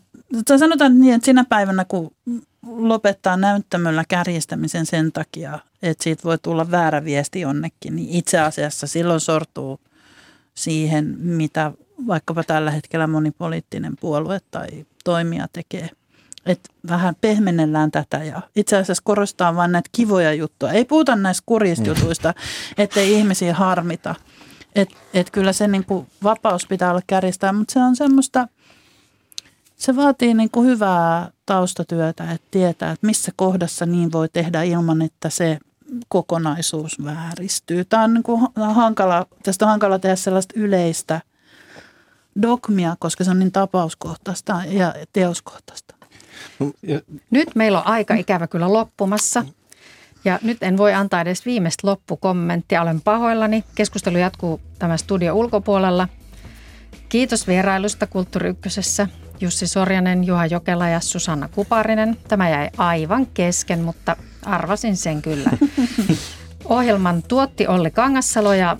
[0.59, 2.15] sanotaan niin, että sinä päivänä kun
[2.67, 8.87] lopettaa näyttämöllä kärjistämisen sen takia, että siitä voi tulla väärä viesti jonnekin, niin itse asiassa
[8.87, 9.79] silloin sortuu
[10.55, 11.71] siihen, mitä
[12.07, 14.67] vaikkapa tällä hetkellä monipoliittinen puolue tai
[15.03, 15.89] toimija tekee.
[16.45, 20.71] Että vähän pehmennellään tätä ja itse asiassa korostaa vain näitä kivoja juttuja.
[20.71, 22.33] Ei puhuta näistä kurjista jutuista,
[22.77, 24.15] ettei ihmisiä harmita.
[24.75, 28.47] Että et kyllä se niinku vapaus pitää olla kärjistää, mutta se on semmoista,
[29.83, 35.29] se vaatii niinku hyvää taustatyötä, että tietää, että missä kohdassa niin voi tehdä ilman, että
[35.29, 35.59] se
[36.07, 37.85] kokonaisuus vääristyy.
[37.85, 41.21] Tämä on niinku hankala, tästä on hankala tehdä sellaista yleistä
[42.41, 45.95] dogmia, koska se on niin tapauskohtaista ja teoskohtaista.
[47.31, 49.45] Nyt meillä on aika ikävä kyllä loppumassa.
[50.25, 52.81] Ja nyt en voi antaa edes viimeistä loppukommenttia.
[52.81, 53.63] Olen pahoillani.
[53.75, 56.07] Keskustelu jatkuu tämän studio ulkopuolella.
[57.09, 59.07] Kiitos vierailusta Kulttuuri Ykkösessä.
[59.43, 62.17] Jussi Sorjanen, Juha Jokela ja Susanna Kuparinen.
[62.27, 65.49] Tämä jäi aivan kesken, mutta arvasin sen kyllä.
[66.65, 68.77] Ohjelman tuotti Olli Kangassalo ja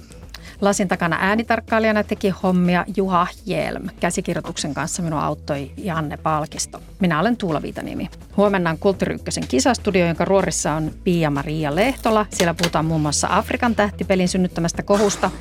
[0.62, 3.88] lasin takana äänitarkkailijana teki hommia Juha Jelm.
[4.00, 6.82] Käsikirjoituksen kanssa minua auttoi Janne Palkisto.
[7.00, 8.10] Minä olen Tuula Viitanimi.
[8.38, 12.26] Huomenna on Kulttuuri Ykkösen kisastudio, jonka ruorissa on Pia-Maria Lehtola.
[12.30, 15.32] Siellä puhutaan muun muassa Afrikan tähtipelin synnyttämästä kohusta,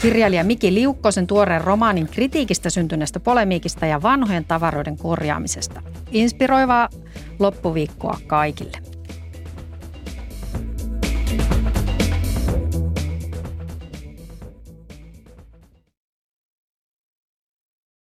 [0.00, 5.82] kirjailija Miki Liukkosen tuoreen romaanin kritiikistä syntyneestä polemiikista ja vanhojen tavaroiden korjaamisesta.
[6.10, 6.88] Inspiroivaa
[7.38, 8.91] loppuviikkoa kaikille.